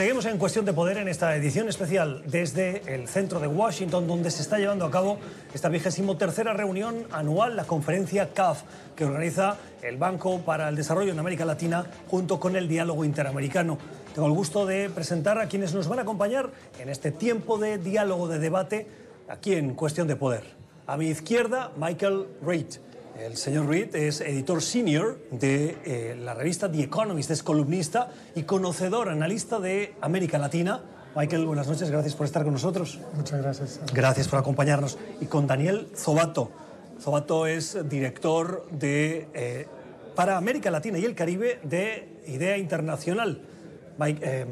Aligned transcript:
Seguimos 0.00 0.24
en 0.24 0.38
Cuestión 0.38 0.64
de 0.64 0.72
Poder 0.72 0.96
en 0.96 1.08
esta 1.08 1.36
edición 1.36 1.68
especial 1.68 2.22
desde 2.24 2.80
el 2.86 3.06
centro 3.06 3.38
de 3.38 3.46
Washington, 3.46 4.06
donde 4.06 4.30
se 4.30 4.40
está 4.40 4.56
llevando 4.56 4.86
a 4.86 4.90
cabo 4.90 5.18
esta 5.52 5.68
vigésimo 5.68 6.16
tercera 6.16 6.54
reunión 6.54 7.04
anual, 7.12 7.54
la 7.54 7.64
conferencia 7.64 8.32
CAF, 8.32 8.62
que 8.96 9.04
organiza 9.04 9.58
el 9.82 9.98
Banco 9.98 10.40
para 10.40 10.70
el 10.70 10.76
Desarrollo 10.76 11.12
en 11.12 11.18
América 11.18 11.44
Latina 11.44 11.84
junto 12.08 12.40
con 12.40 12.56
el 12.56 12.66
Diálogo 12.66 13.04
Interamericano. 13.04 13.76
Tengo 14.14 14.26
el 14.26 14.32
gusto 14.32 14.64
de 14.64 14.88
presentar 14.88 15.38
a 15.38 15.48
quienes 15.48 15.74
nos 15.74 15.86
van 15.86 15.98
a 15.98 16.02
acompañar 16.02 16.48
en 16.78 16.88
este 16.88 17.10
tiempo 17.12 17.58
de 17.58 17.76
diálogo, 17.76 18.26
de 18.26 18.38
debate, 18.38 18.86
aquí 19.28 19.52
en 19.52 19.74
Cuestión 19.74 20.08
de 20.08 20.16
Poder. 20.16 20.44
A 20.86 20.96
mi 20.96 21.08
izquierda, 21.08 21.72
Michael 21.76 22.26
Reid. 22.40 22.68
El 23.18 23.36
señor 23.36 23.68
Reid 23.68 23.94
es 23.94 24.20
editor 24.20 24.62
senior 24.62 25.18
de 25.30 25.76
eh, 25.84 26.16
la 26.18 26.34
revista 26.34 26.70
The 26.70 26.82
Economist, 26.82 27.30
es 27.30 27.42
columnista 27.42 28.10
y 28.34 28.44
conocedor, 28.44 29.08
analista 29.08 29.60
de 29.60 29.94
América 30.00 30.38
Latina. 30.38 30.82
Michael, 31.14 31.44
buenas 31.44 31.66
noches, 31.66 31.90
gracias 31.90 32.14
por 32.14 32.26
estar 32.26 32.44
con 32.44 32.52
nosotros. 32.52 32.98
Muchas 33.14 33.42
gracias. 33.42 33.80
Gracias 33.92 34.28
por 34.28 34.38
acompañarnos. 34.38 34.98
Y 35.20 35.26
con 35.26 35.46
Daniel 35.46 35.88
Zobato. 35.96 36.50
Zobato 37.00 37.46
es 37.46 37.88
director 37.88 38.66
de, 38.70 39.28
eh, 39.34 39.66
para 40.14 40.36
América 40.36 40.70
Latina 40.70 40.98
y 40.98 41.04
el 41.04 41.14
Caribe 41.14 41.60
de 41.62 42.22
Idea 42.26 42.58
Internacional. 42.58 43.42
Mike, 43.98 44.20
eh, 44.22 44.46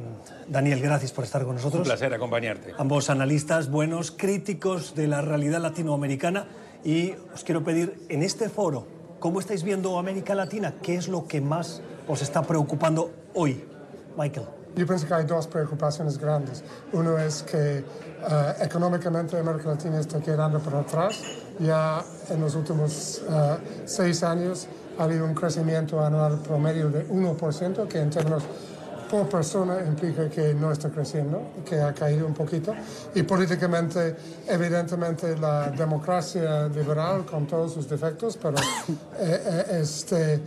Daniel, 0.46 0.80
gracias 0.82 1.12
por 1.12 1.24
estar 1.24 1.44
con 1.44 1.54
nosotros. 1.54 1.80
Un 1.80 1.88
placer 1.88 2.12
acompañarte. 2.12 2.74
Ambos 2.76 3.08
analistas 3.08 3.70
buenos, 3.70 4.10
críticos 4.10 4.94
de 4.94 5.06
la 5.06 5.22
realidad 5.22 5.60
latinoamericana. 5.60 6.46
Y 6.84 7.14
os 7.34 7.44
quiero 7.44 7.64
pedir, 7.64 8.06
en 8.08 8.22
este 8.22 8.48
foro, 8.48 8.86
¿cómo 9.18 9.40
estáis 9.40 9.62
viendo 9.62 9.98
América 9.98 10.34
Latina? 10.34 10.74
¿Qué 10.82 10.94
es 10.94 11.08
lo 11.08 11.26
que 11.26 11.40
más 11.40 11.82
os 12.06 12.22
está 12.22 12.42
preocupando 12.42 13.10
hoy? 13.34 13.64
Michael. 14.16 14.46
Yo 14.76 14.86
pienso 14.86 15.06
que 15.08 15.14
hay 15.14 15.24
dos 15.24 15.48
preocupaciones 15.48 16.18
grandes. 16.18 16.62
Uno 16.92 17.18
es 17.18 17.42
que 17.42 17.82
uh, 17.82 18.62
económicamente 18.62 19.36
América 19.36 19.70
Latina 19.70 19.98
está 19.98 20.20
quedando 20.20 20.60
por 20.60 20.76
atrás. 20.76 21.20
Ya 21.58 22.04
en 22.30 22.40
los 22.40 22.54
últimos 22.54 23.22
uh, 23.28 23.56
seis 23.86 24.22
años 24.22 24.68
ha 24.98 25.04
habido 25.04 25.24
un 25.24 25.34
crecimiento 25.34 26.00
anual 26.04 26.38
promedio 26.40 26.90
de 26.90 27.08
1%, 27.08 27.88
que 27.88 27.98
en 27.98 28.10
términos 28.10 28.44
por 29.10 29.28
persona 29.28 29.80
implica 29.86 30.28
que 30.28 30.54
no 30.54 30.70
está 30.70 30.90
creciendo, 30.90 31.40
que 31.64 31.80
ha 31.80 31.92
caído 31.94 32.26
un 32.26 32.34
poquito. 32.34 32.74
Y 33.14 33.22
políticamente, 33.22 34.16
evidentemente, 34.46 35.36
la 35.36 35.70
democracia 35.70 36.68
liberal, 36.68 37.24
con 37.24 37.46
todos 37.46 37.72
sus 37.72 37.88
defectos, 37.88 38.36
pero 38.36 38.56
eh, 39.18 39.80
este, 39.82 40.40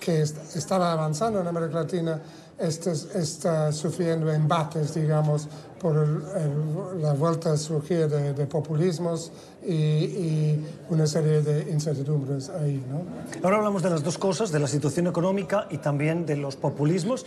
que 0.00 0.22
estaba 0.22 0.92
avanzando 0.92 1.40
en 1.40 1.46
América 1.46 1.80
Latina, 1.80 2.20
está, 2.58 2.92
está 2.92 3.72
sufriendo 3.72 4.32
embates, 4.32 4.94
digamos, 4.94 5.48
por 5.80 5.96
el, 5.96 6.22
el, 6.40 7.02
la 7.02 7.12
vuelta 7.12 7.52
a 7.52 7.56
surgir 7.56 8.08
de, 8.08 8.32
de 8.32 8.46
populismos 8.46 9.30
y, 9.62 9.74
y, 9.74 10.66
una 10.88 11.06
serie 11.06 11.42
de 11.42 11.70
incertidumbres 11.70 12.48
ahí. 12.48 12.82
¿no? 12.88 13.02
Ahora 13.44 13.58
hablamos 13.58 13.82
de 13.82 13.90
las 13.90 14.02
dos 14.02 14.16
cosas, 14.16 14.50
de 14.50 14.58
la 14.58 14.68
situación 14.68 15.06
económica 15.06 15.66
y 15.70 15.78
también 15.78 16.24
de 16.24 16.36
los 16.36 16.56
populismos. 16.56 17.26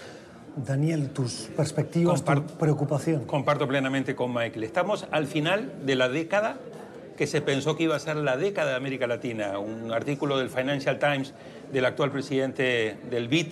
Daniel, 0.56 1.10
tus 1.10 1.50
perspectivas, 1.56 2.22
Compar 2.22 2.48
tu 2.48 2.54
preocupación. 2.56 3.26
Comparto 3.26 3.68
plenamente 3.68 4.16
con 4.16 4.34
Michael. 4.34 4.64
Estamos 4.64 5.08
al 5.12 5.28
final 5.28 5.86
de 5.86 5.96
la 5.96 6.10
década 6.10 6.58
que 7.18 7.28
se 7.28 7.42
pensó 7.42 7.76
que 7.76 7.84
iba 7.84 7.96
a 7.96 8.00
ser 8.00 8.16
la 8.16 8.38
década 8.38 8.72
de 8.72 8.78
América 8.78 9.06
Latina. 9.06 9.60
Un 9.60 9.92
artículo 9.92 10.38
del 10.38 10.50
Financial 10.50 10.98
Times 11.00 11.34
del 11.72 11.86
actual 11.86 12.12
presidente 12.12 12.98
del 13.10 13.28
BID, 13.28 13.48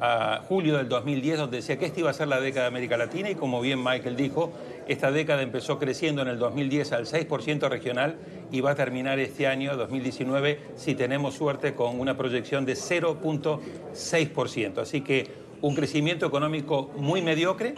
a 0.00 0.44
julio 0.48 0.76
del 0.76 0.88
2010, 0.88 1.38
donde 1.38 1.56
decía 1.56 1.76
que 1.78 1.86
esta 1.86 1.98
iba 1.98 2.10
a 2.10 2.12
ser 2.12 2.28
la 2.28 2.40
década 2.40 2.66
de 2.66 2.68
América 2.68 2.96
Latina 2.96 3.30
y 3.30 3.34
como 3.34 3.60
bien 3.60 3.82
Michael 3.82 4.14
dijo, 4.14 4.52
esta 4.86 5.10
década 5.10 5.42
empezó 5.42 5.80
creciendo 5.80 6.22
en 6.22 6.28
el 6.28 6.38
2010 6.38 6.92
al 6.92 7.06
6% 7.06 7.68
regional 7.68 8.14
y 8.52 8.60
va 8.60 8.70
a 8.70 8.76
terminar 8.76 9.18
este 9.18 9.48
año, 9.48 9.76
2019, 9.76 10.60
si 10.76 10.94
tenemos 10.94 11.34
suerte, 11.34 11.74
con 11.74 11.98
una 11.98 12.16
proyección 12.16 12.64
de 12.64 12.74
0.6%. 12.74 14.78
Así 14.78 15.00
que 15.00 15.47
un 15.62 15.74
crecimiento 15.74 16.26
económico 16.26 16.90
muy 16.96 17.22
mediocre, 17.22 17.74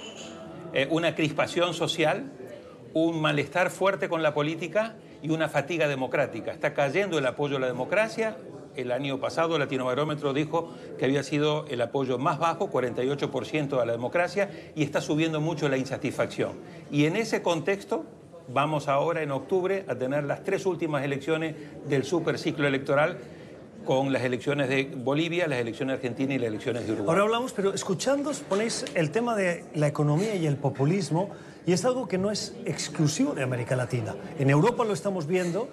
eh, 0.73 0.87
una 0.91 1.15
crispación 1.15 1.75
social, 1.75 2.31
un 2.95 3.21
malestar 3.21 3.71
fuerte 3.71 4.09
con 4.09 4.23
la 4.23 4.35
política 4.35 4.97
y 5.23 5.31
una 5.31 5.49
fatiga 5.49 5.89
democrática. 5.89 6.53
Está 6.53 6.75
cayendo 6.75 7.19
el 7.19 7.27
apoyo 7.27 7.57
a 7.57 7.61
la 7.61 7.67
democracia. 7.67 8.37
El 8.77 8.93
año 8.93 9.19
pasado 9.19 9.57
el 9.57 9.61
Latinobarómetro 9.61 10.33
dijo 10.33 10.73
que 10.99 11.05
había 11.05 11.23
sido 11.23 11.67
el 11.69 11.81
apoyo 11.81 12.19
más 12.19 12.39
bajo, 12.39 12.71
48% 12.71 13.81
a 13.81 13.85
la 13.85 13.93
democracia, 13.93 14.51
y 14.75 14.83
está 14.83 15.01
subiendo 15.01 15.41
mucho 15.41 15.69
la 15.69 15.77
insatisfacción. 15.77 16.53
Y 16.91 17.05
en 17.07 17.17
ese 17.17 17.43
contexto 17.43 18.05
vamos 18.49 18.89
ahora 18.89 19.23
en 19.23 19.31
octubre 19.31 19.85
a 19.89 19.95
tener 19.95 20.25
las 20.25 20.45
tres 20.45 20.67
últimas 20.67 21.05
elecciones 21.05 21.55
del 21.89 22.05
superciclo 22.05 22.67
electoral 22.67 23.19
con 23.85 24.13
las 24.13 24.23
elecciones 24.23 24.69
de 24.69 24.85
Bolivia, 24.85 25.47
las 25.49 25.59
elecciones 25.59 25.95
de 25.95 25.97
Argentina 25.97 26.35
y 26.35 26.39
las 26.39 26.49
elecciones 26.49 26.87
de 26.87 26.93
Uruguay. 26.93 27.09
Ahora 27.09 27.23
hablamos, 27.23 27.53
pero 27.53 27.73
escuchando 27.73 28.31
ponéis 28.49 28.85
el 28.95 29.11
tema 29.11 29.37
de 29.37 29.65
la 29.75 29.89
economía 29.89 30.35
y 30.35 30.47
el 30.47 30.57
populismo, 30.57 31.31
y 31.67 31.73
es 31.73 31.85
algo 31.85 32.09
que 32.09 32.19
no 32.19 32.31
es 32.31 32.55
exclusivo 32.65 33.35
de 33.35 33.43
América 33.43 33.77
Latina. 33.77 34.15
En 34.39 34.51
Europa 34.51 34.85
lo 34.85 34.93
estamos 34.93 35.27
viendo, 35.27 35.69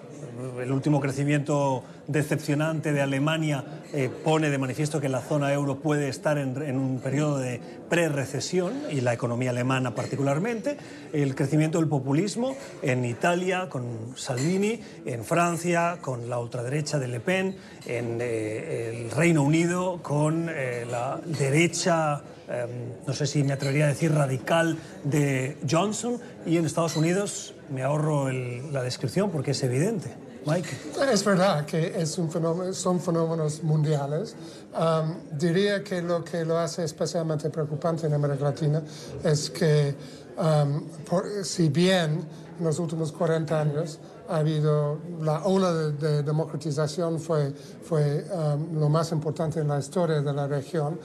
el 0.62 0.70
último 0.70 1.00
crecimiento 1.00 1.82
decepcionante 2.06 2.92
de 2.92 3.00
Alemania 3.00 3.64
eh, 3.92 4.08
pone 4.22 4.50
de 4.50 4.58
manifiesto 4.58 5.00
que 5.00 5.08
la 5.08 5.20
zona 5.20 5.52
euro 5.52 5.80
puede 5.80 6.08
estar 6.08 6.38
en, 6.38 6.78
un 6.78 7.00
periodo 7.00 7.38
de 7.38 7.60
pre-recesión, 7.88 8.72
y 8.90 9.00
la 9.00 9.12
economía 9.12 9.50
alemana 9.50 9.94
particularmente, 9.94 10.76
el 11.12 11.34
crecimiento 11.34 11.78
del 11.78 11.88
populismo 11.88 12.54
en 12.82 13.04
Italia 13.04 13.68
con 13.68 14.16
Salvini, 14.16 14.80
en 15.06 15.24
Francia 15.24 15.98
con 16.00 16.28
la 16.28 16.38
ultraderecha 16.38 16.98
de 16.98 17.08
Le 17.08 17.20
Pen, 17.20 17.56
en 17.86 18.18
eh, 18.20 19.02
el 19.04 19.10
Reino 19.10 19.42
Unido 19.42 20.00
con 20.02 20.48
eh, 20.50 20.86
la 20.88 21.20
derecha 21.24 22.22
eh, 22.48 22.66
no 23.06 23.12
sé 23.12 23.26
si 23.26 23.42
me 23.42 23.52
atrevería 23.52 23.84
a 23.84 23.88
decir 23.88 24.12
radical 24.12 24.78
de 25.04 25.58
Johnson 25.68 26.18
y 26.46 26.56
en 26.56 26.64
Estados 26.64 26.96
Unidos 26.96 27.54
me 27.68 27.82
ahorro 27.82 28.28
el, 28.28 28.72
la 28.72 28.82
descripción 28.82 29.30
porque 29.30 29.50
es 29.50 29.62
evidente. 29.62 30.14
Mike. 30.46 30.68
Es 31.12 31.24
verdad 31.24 31.66
que 31.66 32.00
es 32.00 32.16
un 32.16 32.30
fenómeno, 32.30 32.72
son 32.72 33.00
fenómenos 33.00 33.62
mundiales. 33.62 34.34
Um, 34.72 35.16
diría 35.38 35.84
que 35.84 36.00
lo 36.00 36.24
que 36.24 36.44
lo 36.44 36.58
hace 36.58 36.84
especialmente 36.84 37.50
preocupante 37.50 38.06
en 38.06 38.14
América 38.14 38.44
Latina 38.44 38.82
es 39.22 39.50
que 39.50 39.94
um, 40.38 40.84
por, 41.04 41.44
si 41.44 41.68
bien 41.68 42.24
en 42.58 42.64
los 42.64 42.78
últimos 42.78 43.12
40 43.12 43.60
años 43.60 43.98
ha 44.28 44.36
habido 44.36 44.98
la 45.20 45.44
ola 45.44 45.72
de, 45.72 45.92
de 45.92 46.22
democratización 46.22 47.18
fue, 47.18 47.52
fue 47.82 48.24
um, 48.30 48.78
lo 48.78 48.88
más 48.88 49.10
importante 49.12 49.60
en 49.60 49.68
la 49.68 49.78
historia 49.78 50.20
de 50.20 50.32
la 50.32 50.46
región, 50.46 51.00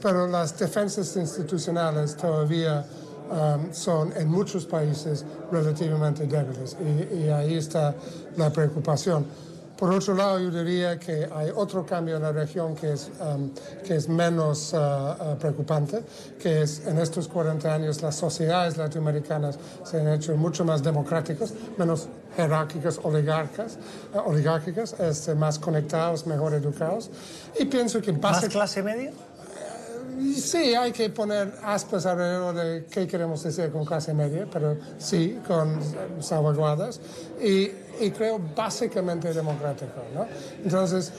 pero 0.00 0.26
las 0.28 0.56
defensas 0.56 1.16
institucionales 1.16 2.16
todavía 2.16 2.86
um, 3.30 3.72
son 3.72 4.12
en 4.16 4.28
muchos 4.28 4.64
países 4.64 5.24
relativamente 5.50 6.26
débiles 6.26 6.76
y, 6.80 7.16
y, 7.16 7.28
ahí 7.28 7.54
está 7.54 7.94
la 8.36 8.50
preocupación. 8.50 9.26
Por 9.78 9.92
otro 9.92 10.12
lado, 10.14 10.40
yo 10.40 10.50
diría 10.50 10.98
que 10.98 11.28
hay 11.32 11.52
otro 11.54 11.86
cambio 11.86 12.16
en 12.16 12.22
la 12.22 12.32
región 12.32 12.74
que 12.74 12.94
es, 12.94 13.12
um, 13.20 13.50
que 13.84 13.94
es 13.94 14.08
menos 14.08 14.72
uh, 14.72 14.76
uh, 14.76 15.38
preocupante, 15.38 16.02
que 16.36 16.62
es 16.62 16.84
en 16.84 16.98
estos 16.98 17.28
40 17.28 17.72
años 17.72 18.02
las 18.02 18.16
sociedades 18.16 18.76
latinoamericanas 18.76 19.56
se 19.84 20.00
han 20.00 20.08
hecho 20.08 20.36
mucho 20.36 20.64
más 20.64 20.82
democráticas, 20.82 21.54
menos 21.76 22.08
jerárquicas, 22.36 23.00
oligárquicas, 23.02 23.78
uh, 24.14 24.28
oligárquicas 24.28 24.94
este, 25.00 25.34
más 25.34 25.58
conectados, 25.58 26.26
mejor 26.26 26.54
educados. 26.54 27.10
Y 27.58 27.64
pienso 27.66 28.00
que... 28.00 28.12
¿Más 28.12 28.48
clase 28.48 28.82
media? 28.82 29.12
Sí, 30.34 30.74
hay 30.74 30.90
que 30.90 31.10
poner 31.10 31.54
aspas 31.62 32.04
alrededor 32.06 32.54
de 32.54 32.86
qué 32.90 33.06
queremos 33.06 33.42
decir 33.42 33.70
con 33.70 33.84
clase 33.84 34.12
media, 34.12 34.48
pero 34.52 34.76
sí, 34.98 35.38
con 35.46 35.78
salvaguardas. 36.20 37.00
Y, 37.40 37.70
y 38.00 38.10
creo 38.10 38.40
básicamente 38.56 39.32
democrático. 39.32 40.02
¿no? 40.14 40.26
Entonces, 40.64 41.12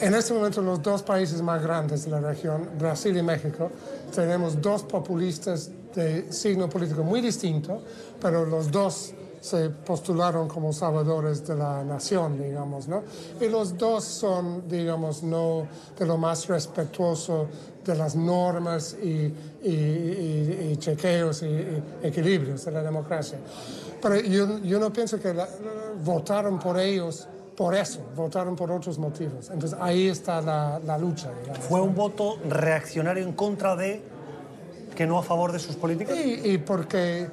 en 0.00 0.14
este 0.14 0.34
momento 0.34 0.62
los 0.62 0.82
dos 0.82 1.02
países 1.02 1.42
más 1.42 1.62
grandes 1.62 2.04
de 2.04 2.10
la 2.10 2.20
región, 2.20 2.70
Brasil 2.78 3.16
y 3.16 3.22
México, 3.22 3.70
tenemos 4.14 4.60
dos 4.60 4.82
populistas 4.84 5.70
de 5.94 6.32
signo 6.32 6.68
político 6.68 7.02
muy 7.02 7.20
distinto, 7.20 7.82
pero 8.20 8.44
los 8.44 8.70
dos 8.70 9.14
se 9.44 9.68
postularon 9.68 10.48
como 10.48 10.72
salvadores 10.72 11.46
de 11.46 11.54
la 11.54 11.84
nación, 11.84 12.42
digamos, 12.42 12.88
¿no? 12.88 13.02
Y 13.38 13.46
los 13.50 13.76
dos 13.76 14.02
son, 14.02 14.66
digamos, 14.66 15.22
no 15.22 15.66
de 15.98 16.06
lo 16.06 16.16
más 16.16 16.46
respetuoso 16.48 17.48
de 17.84 17.94
las 17.94 18.16
normas 18.16 18.96
y, 19.02 19.34
y, 19.62 19.70
y, 19.70 20.68
y 20.72 20.76
chequeos 20.78 21.42
y, 21.42 21.82
equilibrios 22.02 22.64
de 22.64 22.70
la 22.70 22.82
democracia. 22.82 23.38
Pero 24.00 24.18
yo, 24.20 24.60
yo 24.60 24.80
no 24.80 24.90
pienso 24.90 25.20
que 25.20 25.34
la, 25.34 25.46
votaron 26.02 26.58
por 26.58 26.80
ellos 26.80 27.28
por 27.54 27.74
eso, 27.74 28.00
votaron 28.16 28.56
por 28.56 28.72
otros 28.72 28.98
motivos. 28.98 29.50
Entonces 29.50 29.78
ahí 29.78 30.08
está 30.08 30.40
la, 30.40 30.80
la 30.86 30.96
lucha. 30.96 31.30
Digamos, 31.42 31.66
Fue 31.66 31.82
un 31.82 31.94
voto 31.94 32.38
reaccionario 32.48 33.22
en 33.22 33.34
contra 33.34 33.76
de 33.76 34.13
que 34.94 35.06
no 35.06 35.18
a 35.18 35.22
favor 35.22 35.52
de 35.52 35.58
sus 35.58 35.76
políticas? 35.76 36.16
Y, 36.16 36.58
porque 36.58 37.28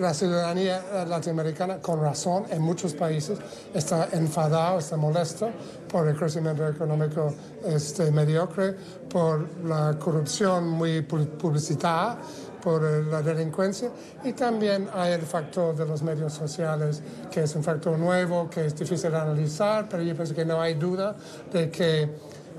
la 0.00 0.12
ciudadanía 0.14 1.04
latinoamericana, 1.06 1.78
con 1.78 2.00
razón, 2.00 2.44
en 2.50 2.62
muchos 2.62 2.94
países 2.94 3.38
está 3.72 4.08
enfadado, 4.12 4.78
está 4.78 4.96
molesto 4.96 5.50
por 5.88 6.08
el 6.08 6.16
crecimiento 6.16 6.66
económico 6.66 7.34
este, 7.64 8.10
mediocre, 8.10 8.74
por 9.08 9.46
la 9.64 9.98
corrupción 9.98 10.68
muy 10.68 11.02
publicitada 11.02 12.18
por 12.64 12.82
la 12.82 13.20
delincuencia 13.20 13.90
y 14.24 14.32
también 14.32 14.88
hay 14.94 15.12
el 15.12 15.20
factor 15.20 15.76
de 15.76 15.84
los 15.84 16.02
medios 16.02 16.32
sociales, 16.32 17.02
que 17.30 17.42
es 17.42 17.54
un 17.54 17.62
factor 17.62 17.98
nuevo, 17.98 18.48
que 18.48 18.64
es 18.64 18.74
difícil 18.74 19.10
de 19.10 19.18
analizar, 19.18 19.86
pero 19.86 20.02
yo 20.02 20.14
pienso 20.16 20.34
que 20.34 20.46
no 20.46 20.62
hay 20.62 20.72
duda 20.72 21.14
de 21.52 21.70
que 21.70 22.08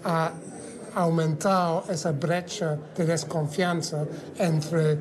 ha 0.04 0.32
aumentado 0.96 1.84
esa 1.90 2.12
brecha 2.12 2.78
de 2.96 3.06
desconfianza 3.06 4.06
entre 4.38 4.94
eh, 4.94 4.98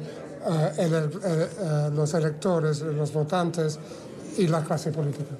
eh, 0.78 1.90
los 1.92 2.12
electores, 2.14 2.80
los 2.80 3.12
votantes 3.12 3.78
y 4.36 4.46
la 4.46 4.62
clase 4.62 4.90
política. 4.90 5.34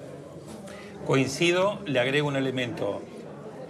Coincido, 1.06 1.80
le 1.84 2.00
agrego 2.00 2.28
un 2.28 2.36
elemento 2.36 3.02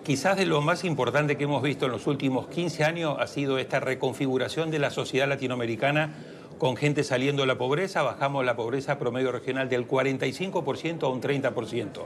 Quizás 0.04 0.36
de 0.36 0.44
lo 0.44 0.60
más 0.60 0.84
importante 0.84 1.38
que 1.38 1.44
hemos 1.44 1.62
visto 1.62 1.86
en 1.86 1.92
los 1.92 2.06
últimos 2.06 2.48
15 2.48 2.84
años 2.84 3.16
ha 3.18 3.26
sido 3.26 3.56
esta 3.56 3.80
reconfiguración 3.80 4.70
de 4.70 4.78
la 4.78 4.90
sociedad 4.90 5.26
latinoamericana 5.26 6.12
con 6.58 6.76
gente 6.76 7.04
saliendo 7.04 7.40
de 7.40 7.46
la 7.46 7.56
pobreza, 7.56 8.02
bajamos 8.02 8.44
la 8.44 8.54
pobreza 8.54 8.98
promedio 8.98 9.32
regional 9.32 9.70
del 9.70 9.88
45% 9.88 11.04
a 11.04 11.08
un 11.08 11.22
30%. 11.22 12.04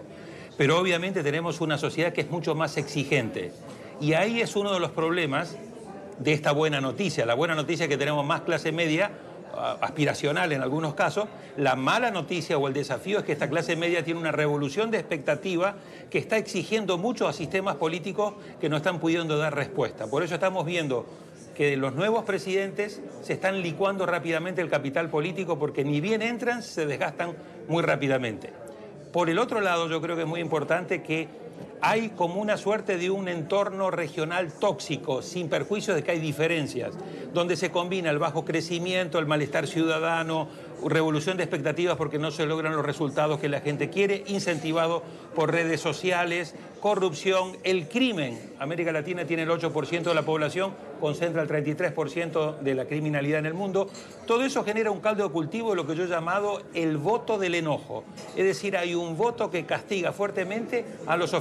Pero 0.56 0.78
obviamente 0.78 1.24
tenemos 1.24 1.60
una 1.60 1.76
sociedad 1.76 2.12
que 2.12 2.20
es 2.20 2.30
mucho 2.30 2.54
más 2.54 2.76
exigente. 2.76 3.50
Y 4.00 4.12
ahí 4.12 4.40
es 4.40 4.54
uno 4.54 4.72
de 4.72 4.80
los 4.80 4.90
problemas 4.92 5.56
de 6.18 6.32
esta 6.32 6.52
buena 6.52 6.80
noticia. 6.80 7.26
La 7.26 7.34
buena 7.34 7.54
noticia 7.54 7.84
es 7.84 7.88
que 7.88 7.96
tenemos 7.96 8.24
más 8.24 8.42
clase 8.42 8.72
media 8.72 9.10
aspiracional 9.80 10.52
en 10.52 10.62
algunos 10.62 10.94
casos. 10.94 11.28
La 11.56 11.74
mala 11.74 12.10
noticia 12.10 12.58
o 12.58 12.68
el 12.68 12.74
desafío 12.74 13.18
es 13.18 13.24
que 13.24 13.32
esta 13.32 13.48
clase 13.48 13.76
media 13.76 14.04
tiene 14.04 14.20
una 14.20 14.32
revolución 14.32 14.90
de 14.90 14.98
expectativa 14.98 15.74
que 16.10 16.18
está 16.18 16.36
exigiendo 16.36 16.96
mucho 16.96 17.26
a 17.26 17.32
sistemas 17.32 17.76
políticos 17.76 18.34
que 18.60 18.68
no 18.68 18.76
están 18.76 19.00
pudiendo 19.00 19.36
dar 19.36 19.54
respuesta. 19.54 20.06
Por 20.06 20.22
eso 20.22 20.34
estamos 20.34 20.64
viendo 20.64 21.06
que 21.56 21.76
los 21.76 21.94
nuevos 21.94 22.22
presidentes 22.22 23.00
se 23.22 23.32
están 23.32 23.62
licuando 23.62 24.06
rápidamente 24.06 24.62
el 24.62 24.70
capital 24.70 25.10
político 25.10 25.58
porque 25.58 25.84
ni 25.84 26.00
bien 26.00 26.22
entran, 26.22 26.62
se 26.62 26.86
desgastan 26.86 27.34
muy 27.66 27.82
rápidamente. 27.82 28.52
Por 29.12 29.28
el 29.28 29.40
otro 29.40 29.60
lado, 29.60 29.88
yo 29.88 30.00
creo 30.00 30.14
que 30.14 30.22
es 30.22 30.28
muy 30.28 30.40
importante 30.40 31.02
que 31.02 31.26
hay 31.80 32.10
como 32.10 32.40
una 32.40 32.56
suerte 32.56 32.96
de 32.96 33.10
un 33.10 33.28
entorno 33.28 33.90
regional 33.90 34.52
tóxico, 34.52 35.22
sin 35.22 35.48
perjuicio 35.48 35.94
de 35.94 36.02
que 36.02 36.12
hay 36.12 36.20
diferencias, 36.20 36.94
donde 37.32 37.56
se 37.56 37.70
combina 37.70 38.10
el 38.10 38.18
bajo 38.18 38.44
crecimiento, 38.44 39.18
el 39.18 39.26
malestar 39.26 39.66
ciudadano, 39.66 40.48
revolución 40.86 41.36
de 41.36 41.42
expectativas 41.42 41.96
porque 41.96 42.18
no 42.18 42.30
se 42.30 42.46
logran 42.46 42.76
los 42.76 42.84
resultados 42.84 43.40
que 43.40 43.48
la 43.48 43.60
gente 43.60 43.90
quiere, 43.90 44.24
incentivado 44.26 45.02
por 45.34 45.52
redes 45.52 45.80
sociales, 45.80 46.54
corrupción, 46.80 47.56
el 47.64 47.88
crimen. 47.88 48.52
América 48.58 48.92
Latina 48.92 49.24
tiene 49.24 49.42
el 49.42 49.48
8% 49.48 50.02
de 50.02 50.14
la 50.14 50.22
población, 50.22 50.74
concentra 51.00 51.42
el 51.42 51.48
33% 51.48 52.58
de 52.60 52.74
la 52.74 52.86
criminalidad 52.86 53.40
en 53.40 53.46
el 53.46 53.54
mundo. 53.54 53.88
Todo 54.26 54.44
eso 54.44 54.64
genera 54.64 54.90
un 54.90 55.00
caldo 55.00 55.24
de 55.24 55.30
cultivo 55.30 55.70
de 55.70 55.76
lo 55.76 55.86
que 55.86 55.96
yo 55.96 56.04
he 56.04 56.08
llamado 56.08 56.62
el 56.74 56.96
voto 56.96 57.38
del 57.38 57.54
enojo. 57.54 58.04
Es 58.36 58.44
decir, 58.44 58.76
hay 58.76 58.94
un 58.94 59.16
voto 59.16 59.50
que 59.50 59.64
castiga 59.64 60.12
fuertemente 60.12 60.84
a 61.06 61.16
los 61.16 61.34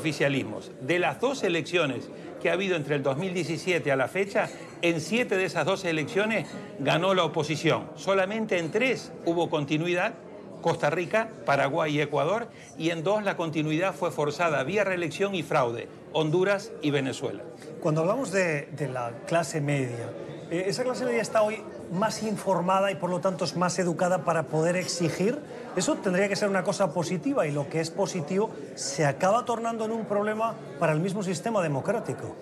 De 0.81 0.99
las 0.99 1.19
dos 1.21 1.43
elecciones 1.43 2.09
que 2.41 2.49
ha 2.49 2.53
habido 2.53 2.75
entre 2.75 2.95
el 2.95 3.03
2017 3.03 3.91
a 3.91 3.95
la 3.95 4.07
fecha, 4.07 4.49
en 4.81 4.99
siete 5.01 5.37
de 5.37 5.45
esas 5.45 5.65
dos 5.65 5.85
elecciones 5.85 6.47
ganó 6.79 7.13
la 7.13 7.23
oposición. 7.23 7.89
Solamente 7.95 8.57
en 8.57 8.71
tres 8.71 9.11
hubo 9.25 9.49
continuidad, 9.49 10.13
Costa 10.61 10.89
Rica, 10.89 11.29
Paraguay 11.45 11.95
y 11.95 12.01
Ecuador, 12.01 12.49
y 12.77 12.89
en 12.89 13.03
dos 13.03 13.23
la 13.23 13.37
continuidad 13.37 13.95
fue 13.95 14.11
forzada 14.11 14.63
vía 14.63 14.83
reelección 14.83 15.33
y 15.33 15.43
fraude, 15.43 15.87
Honduras 16.13 16.71
y 16.81 16.91
Venezuela. 16.91 17.43
Cuando 17.79 18.01
hablamos 18.01 18.31
de, 18.31 18.67
la 18.91 19.11
clase 19.27 19.61
media, 19.61 20.11
eh, 20.51 20.65
esa 20.67 20.83
clase 20.83 21.05
media 21.05 21.21
está 21.21 21.41
hoy 21.41 21.63
más 21.91 22.23
informada 22.23 22.91
y 22.91 22.95
por 22.95 23.09
lo 23.09 23.19
tanto 23.19 23.45
es 23.45 23.55
más 23.55 23.77
educada 23.79 24.23
para 24.23 24.43
poder 24.43 24.75
exigir. 24.75 25.39
Eso 25.75 25.95
tendría 25.95 26.27
que 26.27 26.35
ser 26.35 26.49
una 26.49 26.63
cosa 26.63 26.91
positiva 26.91 27.45
y 27.47 27.51
lo 27.51 27.69
que 27.69 27.79
es 27.79 27.89
positivo 27.89 28.49
se 28.75 29.05
acaba 29.05 29.45
tornando 29.45 29.85
en 29.85 29.91
un 29.91 30.05
problema 30.05 30.55
para 30.79 30.93
el 30.93 30.99
mismo 30.99 31.23
sistema 31.23 31.61
democrático. 31.61 32.35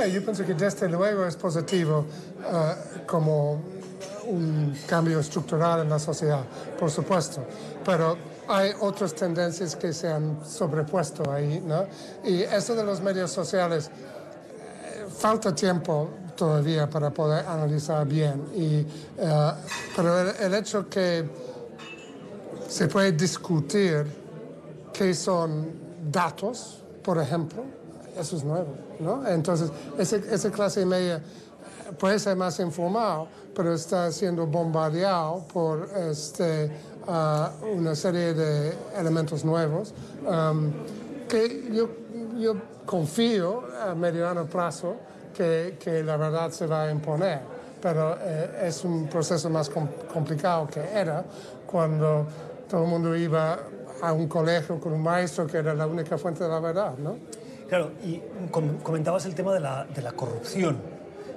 Eh, 0.00 0.10
yo 0.12 0.22
pienso 0.22 0.44
que 0.44 0.54
desde 0.54 0.88
luego 0.88 1.24
es 1.26 1.36
positivo 1.36 2.04
uh, 2.40 3.06
como 3.06 3.60
un 4.26 4.76
cambio 4.86 5.20
estructural 5.20 5.80
en 5.80 5.88
la 5.88 5.98
sociedad, 5.98 6.44
por 6.78 6.90
supuesto, 6.90 7.42
pero 7.84 8.16
hay 8.46 8.72
otras 8.80 9.14
tendencias 9.14 9.74
que 9.74 9.92
se 9.92 10.08
han 10.08 10.44
sobrepuesto 10.44 11.30
ahí, 11.30 11.62
¿no? 11.64 11.86
Y 12.24 12.42
eso 12.42 12.74
de 12.74 12.84
los 12.84 13.00
medios 13.00 13.30
sociales, 13.30 13.88
eh, 13.88 15.06
falta 15.08 15.54
tiempo 15.54 16.10
todavía 16.38 16.88
para 16.88 17.10
poder 17.10 17.44
analizar 17.46 18.06
bien, 18.06 18.40
uh, 18.40 19.52
pero 19.96 20.30
el, 20.30 20.54
hecho 20.54 20.88
que 20.88 21.28
se 22.68 22.86
puede 22.86 23.12
discutir 23.12 24.06
qué 24.92 25.12
son 25.14 25.66
datos, 26.10 26.78
por 27.02 27.18
ejemplo, 27.18 27.64
eso 28.16 28.36
es 28.36 28.44
nuevo, 28.44 28.74
¿no? 29.00 29.26
Entonces, 29.26 29.70
esa 29.98 30.50
clase 30.50 30.86
media 30.86 31.20
puede 31.98 32.18
ser 32.20 32.36
más 32.36 32.60
informado, 32.60 33.26
pero 33.54 33.74
está 33.74 34.12
siendo 34.12 34.46
bombardeado 34.46 35.44
por 35.52 35.88
este, 36.08 36.70
ah, 37.08 37.50
una 37.74 37.96
serie 37.96 38.32
de 38.34 38.76
elementos 38.96 39.44
nuevos 39.44 39.92
um, 40.24 40.70
que 41.28 41.68
yo, 41.72 41.88
yo, 42.38 42.54
confío 42.86 43.64
a 43.86 43.94
mediano 43.94 44.46
plazo 44.46 44.96
que, 45.38 45.76
que, 45.78 46.02
la 46.02 46.16
verdad 46.16 46.50
se 46.50 46.66
va 46.66 46.82
a 46.82 46.90
imponer, 46.90 47.38
pero 47.80 48.16
eh, 48.20 48.64
es 48.64 48.84
un 48.84 49.06
proceso 49.06 49.48
más 49.48 49.70
complicado 50.12 50.66
que 50.66 50.80
era 50.80 51.24
cuando 51.64 52.26
todo 52.68 52.82
el 52.82 52.90
mundo 52.90 53.14
iba 53.14 53.56
a 54.02 54.12
un 54.12 54.26
colegio 54.26 54.80
con 54.80 54.92
un 54.92 55.02
maestro 55.02 55.46
que 55.46 55.58
era 55.58 55.74
la 55.74 55.86
única 55.86 56.18
fuente 56.18 56.42
de 56.42 56.50
la 56.50 56.58
verdad, 56.58 56.98
¿no? 56.98 57.16
Claro, 57.68 57.92
y 58.04 58.20
comentabas 58.82 59.26
el 59.26 59.34
tema 59.34 59.54
de 59.54 59.60
la, 59.60 59.84
de 59.84 60.02
la 60.02 60.12
corrupción. 60.12 60.78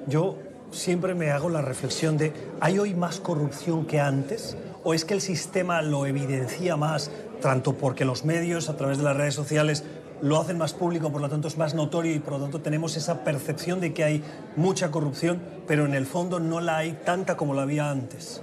Yo 0.08 0.38
siempre 0.72 1.14
me 1.14 1.30
hago 1.30 1.50
la 1.50 1.62
reflexión 1.62 2.18
de, 2.18 2.34
¿hay 2.60 2.80
hoy 2.80 2.96
más 2.96 3.20
corrupción 3.20 3.86
que 3.86 4.00
antes? 4.00 4.58
¿O 4.84 4.94
es 4.94 5.06
que 5.06 5.14
el 5.14 5.22
sistema 5.22 5.82
lo 5.82 6.08
evidencia 6.08 6.76
más, 6.76 7.12
tanto 7.42 7.74
porque 7.74 8.06
los 8.06 8.26
medios, 8.26 8.70
a 8.70 8.78
través 8.78 8.98
de 8.98 9.04
las 9.04 9.16
redes 9.16 9.36
sociales, 9.36 9.84
lo 10.22 10.40
hacen 10.40 10.58
más 10.58 10.74
público, 10.74 11.12
por 11.12 11.22
lo 11.22 11.30
tanto 11.30 11.48
es 11.48 11.58
más 11.58 11.74
notorio 11.74 12.14
y 12.14 12.20
por 12.20 12.34
lo 12.34 12.40
tanto 12.40 12.62
tenemos 12.62 12.96
esa 12.98 13.24
percepción 13.24 13.80
de 13.80 13.94
que 13.94 14.04
hay 14.04 14.24
mucha 14.56 14.92
corrupción, 14.92 15.42
pero 15.68 15.86
en 15.86 15.94
el 15.94 16.06
fondo 16.06 16.40
no 16.40 16.62
la 16.62 16.78
hay 16.78 16.94
tanta 17.06 17.38
como 17.38 17.54
la 17.54 17.64
había 17.64 17.90
antes? 17.90 18.42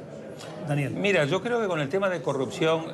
Daniel. 0.68 0.94
Mira, 0.94 1.24
yo 1.24 1.42
creo 1.42 1.60
que 1.60 1.66
con 1.66 1.80
el 1.80 1.88
tema 1.88 2.08
de 2.08 2.20
corrupción 2.20 2.84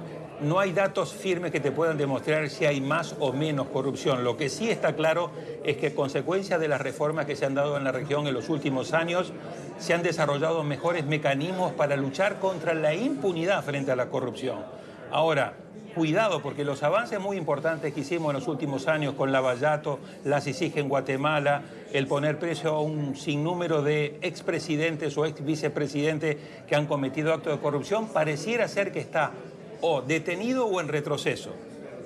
no 0.41 0.59
hay 0.59 0.73
datos 0.73 1.13
firmes 1.13 1.53
que 1.53 1.61
te 1.61 1.73
puedan 1.73 1.97
demostrar 1.97 2.51
si 2.51 2.67
hay 2.67 2.81
más 2.81 3.15
o 3.19 3.33
menos 3.33 3.69
corrupción. 3.69 4.25
Lo 4.25 4.37
que 4.37 4.49
sí 4.49 4.71
está 4.71 4.95
claro 4.95 5.31
es 5.65 5.77
que, 5.77 5.95
consecuencia 5.95 6.59
de 6.59 6.69
las 6.69 6.81
reformas 6.81 7.27
que 7.27 7.37
se 7.37 7.47
han 7.47 7.55
dado 7.55 7.77
en 7.77 7.85
la 7.85 7.93
región 7.93 8.27
en 8.27 8.35
los 8.35 8.49
últimos 8.49 8.93
años, 8.93 9.33
se 9.79 9.95
han 9.95 10.03
desarrollado 10.03 10.63
mejores 10.63 11.07
mecanismos 11.07 11.73
para 11.73 11.97
luchar 11.97 12.39
contra 12.41 12.75
la 12.75 12.95
impunidad 12.95 13.65
frente 13.65 13.93
a 13.93 13.97
la 13.97 14.07
corrupción. 14.07 14.59
Ahora, 15.11 15.55
cuidado, 15.95 16.43
porque 16.43 16.65
los 16.65 16.83
avances 16.83 17.21
muy 17.21 17.37
importantes 17.37 17.95
que 17.95 18.01
hicimos 18.01 18.31
en 18.31 18.41
los 18.41 18.49
últimos 18.49 18.89
años 18.89 19.15
con 19.15 19.33
Lavallato, 19.33 20.01
la 20.25 20.41
CICIG 20.41 20.79
en 20.79 20.89
Guatemala, 20.89 21.63
el 21.93 22.07
poner 22.07 22.39
precio 22.39 22.75
a 22.75 22.81
un 22.81 23.17
sinnúmero 23.17 23.83
de 23.83 24.19
expresidentes 24.23 25.17
o 25.17 25.25
ex 25.25 25.45
vicepresidentes 25.45 26.37
que 26.67 26.75
han 26.75 26.87
cometido 26.87 27.33
actos 27.33 27.55
de 27.55 27.63
corrupción, 27.63 28.09
pareciera 28.09 28.69
ser 28.69 28.93
que 28.93 29.01
está 29.01 29.33
o 29.81 30.03
detenido 30.03 30.67
o 30.67 30.81
en 30.81 30.89
retroceso. 30.89 31.55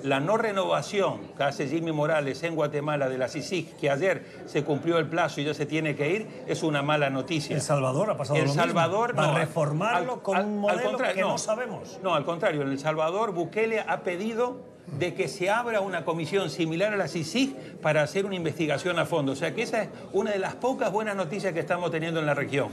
La 0.03 0.19
no 0.19 0.37
renovación 0.37 1.19
que 1.35 1.43
hace 1.43 1.67
Jimmy 1.67 1.91
Morales 1.91 2.43
en 2.43 2.55
Guatemala 2.55 3.09
de 3.09 3.17
la 3.17 3.27
CICIG, 3.27 3.75
que 3.77 3.89
ayer 3.89 4.25
se 4.45 4.63
cumplió 4.63 4.97
el 4.97 5.07
plazo 5.07 5.41
y 5.41 5.45
ya 5.45 5.53
se 5.53 5.65
tiene 5.65 5.95
que 5.95 6.09
ir, 6.09 6.27
es 6.47 6.63
una 6.63 6.81
mala 6.81 7.09
noticia. 7.09 7.55
El 7.55 7.61
Salvador 7.61 8.11
ha 8.11 8.17
pasado 8.17 8.39
El 8.39 8.45
lo 8.45 8.53
Salvador 8.53 9.13
mismo. 9.13 9.31
no. 9.31 9.37
reformarlo 9.37 10.23
con 10.23 10.37
un 10.39 10.59
modelo 10.59 10.97
que 10.97 11.21
no, 11.21 11.37
sabemos. 11.37 11.99
No, 12.01 12.15
al 12.15 12.25
contrario. 12.25 12.61
En 12.61 12.69
El 12.69 12.79
Salvador, 12.79 13.33
Bukele 13.33 13.81
ha 13.81 14.01
pedido 14.01 14.57
de 14.97 15.13
que 15.13 15.27
se 15.27 15.49
abra 15.49 15.81
una 15.81 16.03
comisión 16.03 16.49
similar 16.49 16.93
a 16.93 16.97
la 16.97 17.07
CICIG 17.07 17.77
para 17.81 18.01
hacer 18.01 18.25
una 18.25 18.35
investigación 18.35 18.97
a 18.99 19.05
fondo. 19.05 19.33
O 19.33 19.35
sea 19.35 19.53
que 19.53 19.61
esa 19.61 19.83
es 19.83 19.89
una 20.13 20.31
de 20.31 20.39
las 20.39 20.55
pocas 20.55 20.91
buenas 20.91 21.15
noticias 21.15 21.53
que 21.53 21.59
estamos 21.59 21.91
teniendo 21.91 22.19
en 22.19 22.25
la 22.25 22.33
región. 22.33 22.69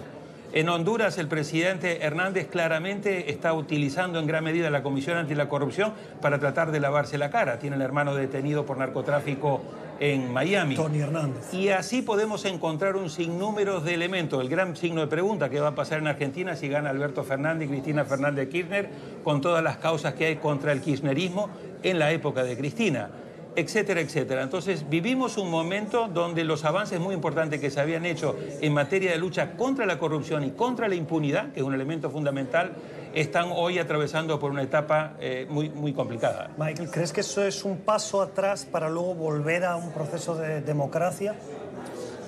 En 0.57 0.71
Honduras 0.71 1.19
el 1.19 1.29
presidente 1.29 2.03
Hernández 2.03 2.49
claramente 2.49 3.31
está 3.31 3.53
utilizando 3.53 4.19
en 4.19 4.27
gran 4.27 4.43
medida 4.43 4.71
la 4.71 4.83
Comisión 4.83 5.19
Anti 5.19 5.35
la 5.35 5.51
Corrupción 5.51 5.93
para 6.23 6.39
tratar 6.39 6.73
de 6.73 6.81
lavarse 6.81 7.19
la 7.19 7.29
cara. 7.29 7.59
Tiene 7.59 7.77
el 7.77 7.83
hermano 7.83 8.15
detenido 8.15 8.65
por 8.65 8.79
narcotráfico 8.79 9.61
en 10.01 10.33
Miami. 10.33 10.75
Tony 10.75 11.01
Hernández. 11.01 11.53
Y 11.53 11.69
así 11.69 12.01
podemos 12.01 12.47
encontrar 12.47 12.97
un 12.97 13.11
sinnúmero 13.11 13.83
de 13.83 13.93
elementos. 13.93 14.41
El 14.41 14.49
gran 14.49 14.75
signo 14.77 15.03
de 15.03 15.09
pregunta, 15.09 15.51
¿qué 15.51 15.61
va 15.61 15.69
a 15.69 15.75
pasar 15.75 15.99
en 15.99 16.07
Argentina 16.07 16.57
si 16.57 16.69
gana 16.69 16.89
Alberto 16.89 17.23
Fernández 17.23 17.69
y 17.69 17.73
Cristina 17.73 18.07
Fernández 18.07 18.49
Kirchner 18.49 18.89
con 19.23 19.43
todas 19.43 19.63
las 19.63 19.77
causas 19.77 20.15
que 20.15 20.25
hay 20.25 20.37
contra 20.37 20.73
el 20.73 20.81
kirchnerismo 20.81 21.51
en 21.83 21.99
la 21.99 22.13
época 22.13 22.45
de 22.45 22.57
Cristina? 22.57 23.11
Etcétera, 23.57 24.01
etcétera. 24.01 24.43
Entonces, 24.43 24.89
vivimos 24.89 25.39
un 25.39 25.51
momento 25.51 26.09
donde 26.09 26.45
los 26.45 26.65
avances 26.65 27.01
muy 27.01 27.15
importantes 27.15 27.61
que 27.61 27.71
se 27.71 27.81
habían 27.81 28.05
hecho 28.05 28.37
en 28.61 28.73
materia 28.73 29.11
de 29.11 29.19
lucha 29.19 29.57
contra 29.57 29.87
la 29.87 29.99
corrupción 29.99 30.45
y 30.45 30.51
contra 30.51 30.89
la 30.89 30.95
impunidad, 30.95 31.53
que 31.53 31.61
es 31.61 31.67
un 31.67 31.75
elemento 31.75 32.11
fundamental, 32.11 32.73
están 33.15 33.51
hoy 33.55 33.79
atravesando 33.79 34.39
por 34.39 34.51
una 34.51 34.63
etapa 34.63 35.15
eh, 35.19 35.47
muy, 35.49 35.71
muy 35.71 35.95
complicada. 35.95 36.51
Michael, 36.59 36.91
¿crees 36.91 37.13
que 37.13 37.23
eso 37.23 37.43
es 37.43 37.65
un 37.65 37.79
paso 37.79 38.21
atrás 38.21 38.67
para 38.67 38.91
luego 38.91 39.15
volver 39.15 39.65
a 39.65 39.77
un 39.77 39.91
proceso 39.91 40.37
de 40.37 40.61
democracia? 40.61 41.35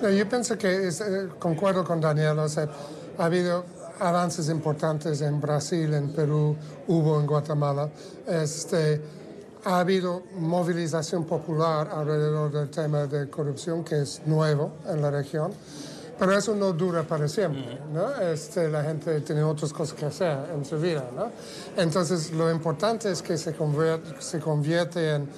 Yo 0.01 0.29
pienso 0.29 0.57
que 0.57 0.87
eh, 0.87 0.91
concuerdo 1.37 1.83
con 1.83 2.01
Daniel, 2.01 2.39
o 2.39 2.49
sea, 2.49 2.67
ha 3.17 3.25
habido 3.25 3.65
avances 3.99 4.49
importantes 4.49 5.21
en 5.21 5.39
Brasil, 5.39 5.93
en 5.93 6.11
Perú, 6.11 6.55
hubo 6.87 7.19
en 7.19 7.27
Guatemala. 7.27 7.89
Este, 8.27 8.99
ha 9.65 9.79
habido 9.79 10.23
movilización 10.37 11.25
popular 11.25 11.89
alrededor 11.91 12.51
del 12.51 12.69
tema 12.69 13.05
de 13.07 13.29
corrupción 13.29 13.83
que 13.83 14.01
es 14.01 14.21
nuevo 14.25 14.73
en 14.87 15.01
la 15.01 15.11
región. 15.11 15.51
Pero 16.17 16.37
eso 16.37 16.53
no 16.53 16.73
dura 16.73 17.03
para 17.03 17.29
siempre, 17.29 17.79
¿no? 17.93 18.13
Este, 18.21 18.67
la 18.67 18.83
gente 18.83 19.21
tiene 19.21 19.41
otras 19.41 19.71
cosas 19.71 19.97
que 19.97 20.05
hacer 20.05 20.37
en 20.53 20.65
su 20.65 20.77
vida, 20.77 21.05
¿no? 21.15 21.31
Entonces, 21.77 22.31
lo 22.31 22.51
importante 22.51 23.09
es 23.09 23.21
que 23.21 23.37
se 23.37 23.53
convierte, 23.53 24.21
se 24.21 24.39
convierte 24.41 25.15
en 25.15 25.29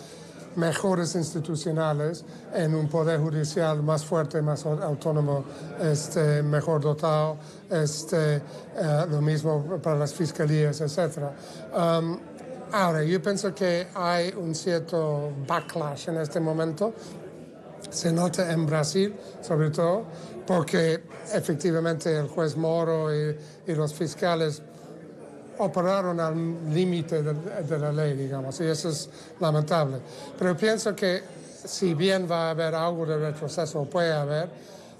mejores 0.55 1.15
institucionales, 1.15 2.25
en 2.53 2.75
un 2.75 2.87
poder 2.87 3.19
judicial 3.19 3.81
más 3.83 4.03
fuerte, 4.03 4.41
más 4.41 4.65
autónomo, 4.65 5.45
este, 5.79 6.43
mejor 6.43 6.81
dotado, 6.81 7.37
este, 7.69 8.35
eh, 8.37 8.41
lo 9.09 9.21
mismo 9.21 9.79
para 9.81 9.97
las 9.97 10.13
fiscalías, 10.13 10.81
etc. 10.81 11.29
Um, 11.73 12.17
ahora, 12.71 13.03
yo 13.03 13.21
pienso 13.21 13.53
que 13.53 13.87
hay 13.93 14.33
un 14.35 14.55
cierto 14.55 15.31
backlash 15.47 16.09
en 16.09 16.17
este 16.17 16.39
momento. 16.39 16.93
Se 17.89 18.11
nota 18.11 18.51
en 18.51 18.65
Brasil, 18.65 19.15
sobre 19.41 19.69
todo, 19.69 20.05
porque 20.45 21.03
efectivamente 21.33 22.15
el 22.15 22.27
juez 22.27 22.55
Moro 22.55 23.13
y, 23.13 23.35
los 23.67 23.93
fiscales 23.93 24.61
operaron 25.59 26.19
al 26.19 26.73
límite 26.73 27.23
de, 27.23 27.79
la 27.79 27.91
ley, 27.91 28.15
digamos, 28.15 28.59
y 28.59 28.65
eso 28.65 28.89
es 28.89 29.09
lamentable. 29.39 29.97
Pero 30.37 30.57
pienso 30.57 30.95
que 30.95 31.23
si 31.65 31.93
bien 31.93 32.27
va 32.29 32.47
a 32.47 32.49
haber 32.51 32.75
algo 32.75 33.05
de 33.05 33.17
retroceso, 33.17 33.85
puede 33.85 34.11
haber, 34.11 34.49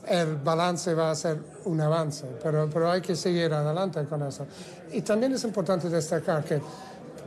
el 0.08 0.38
balance 0.38 0.94
va 0.94 1.12
a 1.12 1.16
ser 1.16 1.38
un 1.66 1.82
avance, 1.82 2.26
pero, 2.42 2.70
pero 2.72 2.92
hay 2.92 3.02
que 3.02 3.16
seguir 3.16 3.54
adelante 3.54 4.04
con 4.06 4.24
eso. 4.24 4.46
Y 4.92 5.02
también 5.02 5.34
es 5.34 5.44
importante 5.44 5.90
destacar 5.90 6.44
que 6.44 6.62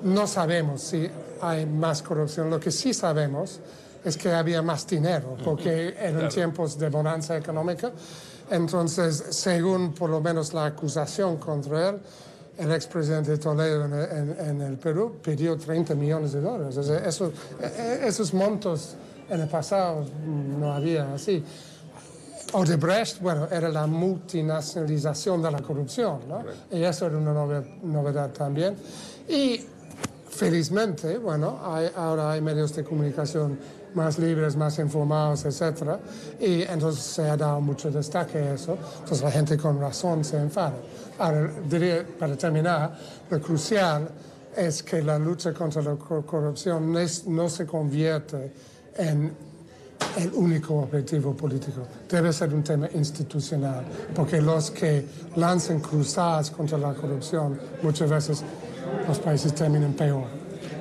no 0.04 0.26
sabemos 0.26 0.82
si 0.82 1.08
hay 1.40 1.66
más 1.66 2.02
corrupción, 2.02 2.50
lo 2.50 2.60
que 2.60 2.70
sí 2.70 2.94
sabemos 2.94 3.60
es 4.04 4.16
que 4.16 4.30
había 4.30 4.62
más 4.62 4.86
dinero, 4.86 5.36
porque 5.42 5.94
eran 5.98 6.28
tiempos 6.28 6.78
de 6.78 6.90
bonanza 6.90 7.36
económica. 7.36 7.90
Entonces, 8.50 9.24
según 9.30 9.94
por 9.94 10.10
lo 10.10 10.20
menos 10.20 10.52
la 10.52 10.66
acusación 10.66 11.38
contra 11.38 11.88
él, 11.88 11.98
el 12.58 12.72
expresidente 12.72 13.36
Toledo 13.38 13.86
en, 13.86 14.60
el 14.60 14.76
Perú 14.76 15.16
pidió 15.22 15.56
30 15.56 15.94
millones 15.94 16.32
de 16.32 16.40
dólares. 16.40 16.76
Eso, 16.76 17.32
e, 17.60 17.66
e, 17.66 18.06
esos 18.06 18.32
montos 18.34 18.94
en 19.28 19.40
el 19.40 19.48
pasado 19.48 20.04
no 20.26 20.72
había 20.72 21.14
así. 21.14 21.42
Odebrecht, 22.52 23.20
bueno, 23.20 23.48
era 23.50 23.68
la 23.70 23.86
multinacionalización 23.86 25.42
de 25.42 25.50
la 25.50 25.60
corrupción, 25.60 26.20
¿no? 26.28 26.44
Y 26.70 26.84
eso 26.84 27.06
era 27.06 27.16
una 27.16 27.64
novedad 27.82 28.30
también. 28.30 28.76
Y 29.28 29.60
felizmente, 30.34 31.18
bueno, 31.18 31.60
ahora 31.94 32.32
hay 32.32 32.40
medios 32.40 32.74
de 32.74 32.82
comunicación 32.82 33.58
más 33.94 34.18
libres, 34.18 34.56
más 34.56 34.78
informados, 34.78 35.44
etc. 35.44 35.98
Y 36.40 36.62
entonces 36.62 37.04
se 37.04 37.22
ha 37.30 37.36
dado 37.36 37.60
mucho 37.60 37.90
destaque 37.90 38.38
a 38.38 38.54
eso. 38.54 38.76
Entonces 38.98 39.22
la 39.22 39.30
gente 39.30 39.56
con 39.56 39.80
razón 39.80 40.24
se 40.24 40.36
enfada. 40.36 40.74
Ahora, 41.18 41.50
diría, 41.68 42.04
para 42.18 42.36
terminar, 42.36 42.96
lo 43.30 43.40
crucial 43.40 44.08
es 44.56 44.82
que 44.82 45.02
la 45.02 45.18
lucha 45.18 45.52
contra 45.52 45.82
la 45.82 45.94
corrupción 45.94 46.92
no 47.26 47.48
se 47.48 47.66
convierte 47.66 48.52
en 48.96 49.32
el 50.16 50.32
único 50.34 50.74
objetivo 50.80 51.34
político. 51.36 51.82
Debe 52.08 52.32
ser 52.32 52.52
un 52.52 52.62
tema 52.62 52.88
institucional, 52.94 53.84
porque 54.14 54.40
los 54.40 54.70
que 54.70 55.06
lanzan 55.36 55.80
cruzadas 55.80 56.50
contra 56.50 56.78
la 56.78 56.92
corrupción, 56.94 57.58
muchas 57.82 58.10
veces 58.10 58.42
los 59.06 59.18
países 59.18 59.54
terminan 59.54 59.92
peor. 59.94 60.24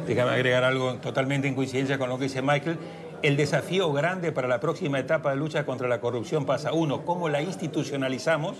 Déjame 0.07 0.31
agregar 0.31 0.63
algo 0.63 0.95
totalmente 0.95 1.47
en 1.47 1.55
coincidencia 1.55 1.97
con 1.97 2.09
lo 2.09 2.17
que 2.17 2.25
dice 2.25 2.41
Michael. 2.41 2.77
El 3.21 3.37
desafío 3.37 3.91
grande 3.93 4.33
para 4.33 4.49
la 4.49 4.59
próxima 4.59 4.99
etapa 4.99 5.29
de 5.29 5.37
lucha 5.37 5.65
contra 5.65 5.87
la 5.87 6.01
corrupción 6.01 6.45
pasa, 6.45 6.73
uno, 6.73 7.05
cómo 7.05 7.29
la 7.29 7.41
institucionalizamos, 7.41 8.57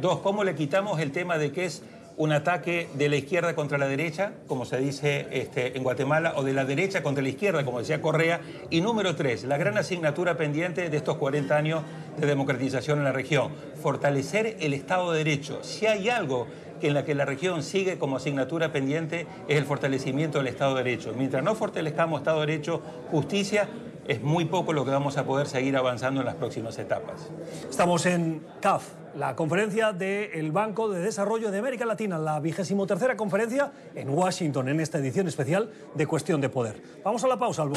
dos, 0.00 0.20
cómo 0.20 0.44
le 0.44 0.54
quitamos 0.54 0.98
el 1.00 1.12
tema 1.12 1.36
de 1.36 1.52
que 1.52 1.66
es 1.66 1.82
un 2.18 2.32
ataque 2.32 2.88
de 2.94 3.08
la 3.08 3.16
izquierda 3.16 3.54
contra 3.54 3.78
la 3.78 3.86
derecha, 3.86 4.32
como 4.48 4.64
se 4.64 4.78
dice 4.78 5.28
este, 5.30 5.76
en 5.76 5.84
Guatemala, 5.84 6.32
o 6.36 6.42
de 6.42 6.52
la 6.52 6.64
derecha 6.64 7.00
contra 7.02 7.22
la 7.22 7.28
izquierda, 7.28 7.64
como 7.64 7.78
decía 7.78 8.02
Correa. 8.02 8.40
Y 8.70 8.80
número 8.80 9.14
tres, 9.14 9.44
la 9.44 9.56
gran 9.56 9.78
asignatura 9.78 10.36
pendiente 10.36 10.90
de 10.90 10.96
estos 10.96 11.16
40 11.16 11.56
años 11.56 11.82
de 12.18 12.26
democratización 12.26 12.98
en 12.98 13.04
la 13.04 13.12
región, 13.12 13.52
fortalecer 13.80 14.56
el 14.58 14.74
Estado 14.74 15.12
de 15.12 15.18
Derecho. 15.18 15.62
Si 15.62 15.86
hay 15.86 16.08
algo 16.08 16.48
en 16.82 16.94
la 16.94 17.04
que 17.04 17.14
la 17.14 17.24
región 17.24 17.62
sigue 17.62 17.98
como 17.98 18.16
asignatura 18.16 18.72
pendiente 18.72 19.26
es 19.48 19.58
el 19.58 19.64
fortalecimiento 19.64 20.38
del 20.38 20.48
Estado 20.48 20.76
de 20.76 20.84
Derecho. 20.84 21.14
Mientras 21.16 21.42
no 21.42 21.54
fortalezcamos 21.54 22.20
Estado 22.20 22.40
de 22.40 22.46
Derecho, 22.46 22.82
justicia, 23.10 23.68
es 24.06 24.22
muy 24.22 24.46
poco 24.46 24.72
lo 24.72 24.84
que 24.84 24.90
vamos 24.90 25.18
a 25.18 25.24
poder 25.24 25.46
seguir 25.46 25.76
avanzando 25.76 26.20
en 26.20 26.26
las 26.26 26.36
próximas 26.36 26.78
etapas. 26.78 27.30
Estamos 27.68 28.06
en 28.06 28.42
CAF, 28.60 28.88
la 29.14 29.36
conferencia 29.36 29.92
del 29.92 30.50
Banco 30.50 30.88
de 30.88 31.00
Desarrollo 31.00 31.50
de 31.50 31.58
América 31.58 31.84
Latina, 31.84 32.18
la 32.18 32.40
vigésimo 32.40 32.86
tercera 32.86 33.16
conferencia 33.16 33.70
en 33.94 34.08
Washington, 34.08 34.70
en 34.70 34.80
esta 34.80 34.98
edición 34.98 35.28
especial 35.28 35.70
de 35.94 36.06
Cuestión 36.06 36.40
de 36.40 36.48
Poder. 36.48 36.80
Vamos 37.04 37.22
a 37.22 37.28
la 37.28 37.36
pausa, 37.36 37.62
Albo. 37.62 37.76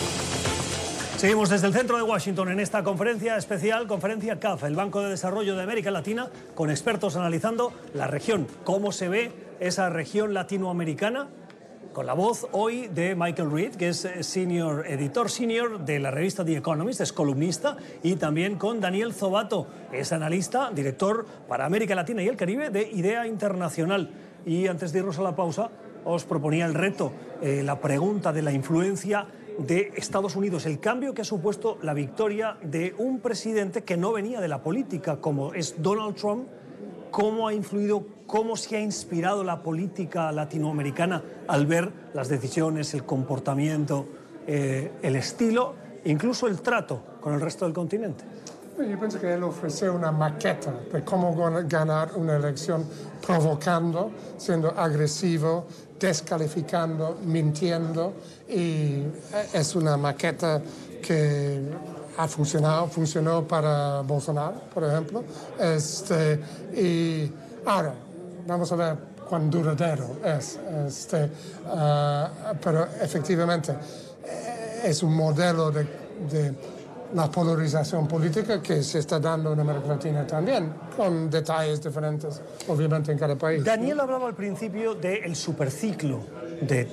Seguimos 1.21 1.51
desde 1.51 1.67
el 1.67 1.73
centro 1.73 1.97
de 1.97 2.01
Washington 2.01 2.49
en 2.49 2.59
esta 2.59 2.81
conferencia 2.81 3.37
especial, 3.37 3.85
conferencia 3.85 4.39
CAF, 4.39 4.63
el 4.63 4.75
Banco 4.75 5.01
de 5.01 5.09
Desarrollo 5.09 5.55
de 5.55 5.61
América 5.61 5.91
Latina, 5.91 6.31
con 6.55 6.71
expertos 6.71 7.15
analizando 7.15 7.73
la 7.93 8.07
región, 8.07 8.47
cómo 8.63 8.91
se 8.91 9.07
ve 9.07 9.31
esa 9.59 9.91
región 9.91 10.33
latinoamericana 10.33 11.29
con 11.93 12.07
la 12.07 12.13
voz 12.13 12.47
hoy 12.53 12.87
de 12.87 13.13
Michael 13.13 13.51
Reed, 13.51 13.75
que 13.75 13.89
es 13.89 14.03
eh, 14.03 14.23
senior 14.23 14.83
editor 14.87 15.29
senior 15.29 15.85
de 15.85 15.99
la 15.99 16.09
revista 16.09 16.43
The 16.43 16.57
Economist, 16.57 17.01
es 17.01 17.13
columnista, 17.13 17.77
y 18.01 18.15
también 18.15 18.55
con 18.55 18.81
Daniel 18.81 19.13
Zobato, 19.13 19.67
es 19.91 20.11
analista, 20.13 20.71
director 20.73 21.27
para 21.47 21.67
América 21.67 21.93
Latina 21.93 22.23
y 22.23 22.29
el 22.29 22.35
Caribe 22.35 22.71
de 22.71 22.89
Idea 22.89 23.27
Internacional. 23.27 24.09
Y 24.43 24.65
antes 24.65 24.91
de 24.91 24.97
irnos 24.97 25.19
a 25.19 25.21
la 25.21 25.35
pausa, 25.35 25.69
os 26.03 26.23
proponía 26.23 26.65
el 26.65 26.73
reto, 26.73 27.13
eh, 27.43 27.61
la 27.63 27.79
pregunta 27.79 28.33
de 28.33 28.41
la 28.41 28.51
influencia 28.51 29.27
de 29.57 29.93
Estados 29.95 30.35
Unidos, 30.35 30.65
el 30.65 30.79
cambio 30.79 31.13
que 31.13 31.21
ha 31.21 31.25
supuesto 31.25 31.77
la 31.81 31.93
victoria 31.93 32.57
de 32.63 32.93
un 32.97 33.19
presidente 33.19 33.83
que 33.83 33.97
no 33.97 34.11
venía 34.11 34.41
de 34.41 34.47
la 34.47 34.63
política, 34.63 35.17
como 35.17 35.53
es 35.53 35.81
Donald 35.81 36.15
Trump, 36.15 36.47
cómo 37.11 37.47
ha 37.47 37.53
influido, 37.53 38.05
cómo 38.25 38.55
se 38.55 38.77
ha 38.77 38.79
inspirado 38.79 39.43
la 39.43 39.61
política 39.61 40.31
latinoamericana 40.31 41.23
al 41.47 41.65
ver 41.65 41.91
las 42.13 42.29
decisiones, 42.29 42.93
el 42.93 43.03
comportamiento, 43.03 44.07
eh, 44.47 44.91
el 45.01 45.15
estilo, 45.15 45.75
incluso 46.05 46.47
el 46.47 46.61
trato 46.61 47.03
con 47.19 47.33
el 47.33 47.41
resto 47.41 47.65
del 47.65 47.73
continente. 47.73 48.23
Yo 48.77 48.99
pienso 48.99 49.19
que 49.19 49.33
él 49.33 49.43
ofreció 49.43 49.93
una 49.93 50.11
maqueta 50.11 50.73
de 50.91 51.03
cómo 51.03 51.35
ganar 51.67 52.13
una 52.15 52.35
elección 52.35 52.85
provocando, 53.25 54.11
siendo 54.37 54.69
agresivo, 54.69 55.65
descalificando, 55.99 57.19
mintiendo. 57.23 58.13
Y 58.49 59.03
es 59.53 59.75
una 59.75 59.97
maqueta 59.97 60.61
que 61.01 61.61
ha 62.17 62.27
funcionado, 62.27 62.87
funcionó 62.87 63.47
para 63.47 64.01
Bolsonaro, 64.01 64.61
por 64.73 64.83
ejemplo. 64.83 65.23
Este, 65.59 66.39
y 66.73 67.31
ahora, 67.65 67.93
vamos 68.47 68.71
a 68.71 68.75
ver 68.75 68.97
cuán 69.29 69.49
duradero 69.49 70.17
es. 70.23 70.59
Este, 70.87 71.29
ah, 71.67 72.53
pero 72.61 72.87
efectivamente 73.01 73.71
eh, 74.25 74.81
es 74.85 75.03
un 75.03 75.15
modelo 75.15 75.71
de, 75.71 75.83
de, 76.29 76.53
la 77.13 77.29
polarización 77.29 78.07
política 78.07 78.61
que 78.61 78.83
se 78.83 78.99
está 78.99 79.19
dando 79.19 79.53
en 79.53 79.59
América 79.59 79.87
Latina 79.87 80.25
también, 80.25 80.73
con 80.95 81.29
detalles 81.29 81.83
diferentes, 81.83 82.41
obviamente, 82.67 83.11
en 83.11 83.17
cada 83.17 83.35
país. 83.35 83.63
Daniel 83.63 83.99
hablaba 83.99 84.27
al 84.27 84.35
principio 84.35 84.95
del 84.95 85.35
superciclo 85.35 86.19
de 86.61 86.87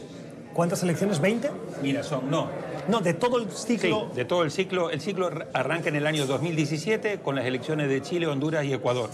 ¿Cuántas 0.59 0.83
elecciones? 0.83 1.23
¿20? 1.23 1.51
Mira, 1.83 2.03
son, 2.03 2.29
no, 2.29 2.49
No, 2.89 2.99
de 2.99 3.15
todo 3.15 3.39
el 3.39 3.49
ciclo. 3.49 4.09
Sí, 4.11 4.17
de 4.17 4.25
todo 4.25 4.43
el 4.43 4.51
ciclo. 4.51 4.91
El 4.91 5.01
ciclo 5.01 5.31
arranca 5.53 5.89
en 5.89 5.95
el 5.95 6.05
año 6.05 6.27
2017 6.27 7.21
con 7.21 7.37
las 7.37 7.47
elecciones 7.47 7.89
de 7.89 8.03
Chile, 8.03 8.27
Honduras 8.27 8.65
y 8.65 8.73
Ecuador. 8.73 9.09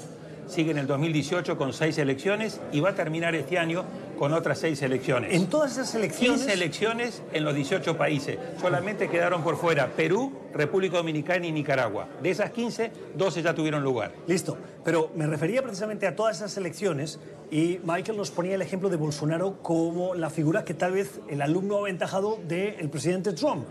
Sigue 0.47 0.71
en 0.71 0.79
el 0.79 0.87
2018 0.87 1.59
con 1.59 1.75
seis 1.75 1.99
elecciones 1.99 2.63
y 2.73 2.81
va 2.81 2.91
a 2.91 2.95
terminar 2.95 3.35
este 3.35 3.59
año 3.59 3.85
con 4.17 4.33
otras 4.33 4.59
seis 4.59 4.83
elecciones. 4.83 5.35
En 5.35 5.47
todas 5.47 5.73
esas 5.73 5.95
elecciones. 5.95 6.41
15 6.41 6.53
elecciones 6.53 7.23
en 7.33 7.45
los 7.45 7.55
18 7.55 7.97
países. 7.97 8.39
Solamente 8.61 9.09
quedaron 9.09 9.43
por 9.43 9.57
fuera 9.57 9.89
Perú, 9.89 10.33
República 10.53 10.97
Dominicana 10.97 11.47
y 11.47 11.53
Nicaragua. 11.53 12.09
De 12.23 12.31
esas 12.31 12.51
15, 12.51 12.91
12 13.15 13.43
ya 13.43 13.55
tuvieron 13.55 13.83
lugar. 13.83 14.13
Listo. 14.27 14.57
Pero 14.85 15.11
me 15.15 15.27
refería 15.27 15.63
precisamente 15.63 16.07
a 16.07 16.15
todas 16.15 16.37
esas 16.37 16.57
elecciones 16.57 17.19
y 17.51 17.81
Michael 17.85 18.17
nos 18.17 18.31
ponía 18.31 18.55
el 18.55 18.63
ejemplo 18.63 18.89
de 18.89 18.97
Bolsonaro 18.97 19.63
como 19.63 20.15
la 20.15 20.31
figura 20.31 20.65
que 20.65 20.75
tal 20.75 20.93
vez 20.93 21.21
el 21.29 21.43
alumno 21.43 21.79
aventajado 21.79 22.39
del 22.47 22.89
presidente 22.91 23.33
Trump. 23.33 23.65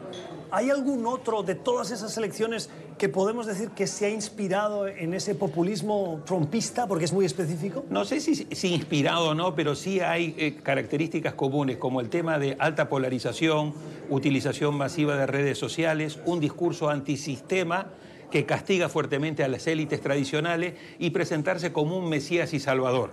¿Hay 0.51 0.69
algún 0.69 1.07
otro 1.07 1.41
de 1.41 1.55
todas 1.55 1.89
esas 1.89 2.15
elecciones 2.15 2.69
que 2.99 3.09
podemos 3.09 3.47
decir 3.47 3.69
que 3.69 3.87
se 3.87 4.05
ha 4.05 4.09
inspirado 4.09 4.87
en 4.87 5.15
ese 5.15 5.33
populismo 5.33 6.21
trumpista, 6.25 6.87
porque 6.87 7.05
es 7.05 7.11
muy 7.11 7.25
específico? 7.25 7.83
No 7.89 8.05
sé 8.05 8.19
si, 8.19 8.35
si 8.35 8.67
inspirado 8.73 9.29
o 9.29 9.33
no, 9.33 9.55
pero 9.55 9.73
sí 9.73 9.99
hay 9.99 10.32
eh, 10.37 10.55
características 10.61 11.33
comunes, 11.33 11.77
como 11.77 12.01
el 12.01 12.09
tema 12.09 12.39
de 12.39 12.55
alta 12.59 12.89
polarización, 12.89 13.73
utilización 14.09 14.75
masiva 14.75 15.15
de 15.15 15.25
redes 15.25 15.57
sociales, 15.57 16.19
un 16.25 16.39
discurso 16.39 16.89
antisistema 16.89 17.87
que 18.31 18.45
castiga 18.45 18.89
fuertemente 18.89 19.43
a 19.43 19.47
las 19.47 19.67
élites 19.67 20.01
tradicionales 20.01 20.73
y 20.99 21.11
presentarse 21.11 21.71
como 21.71 21.97
un 21.97 22.09
Mesías 22.09 22.53
y 22.53 22.59
Salvador. 22.59 23.11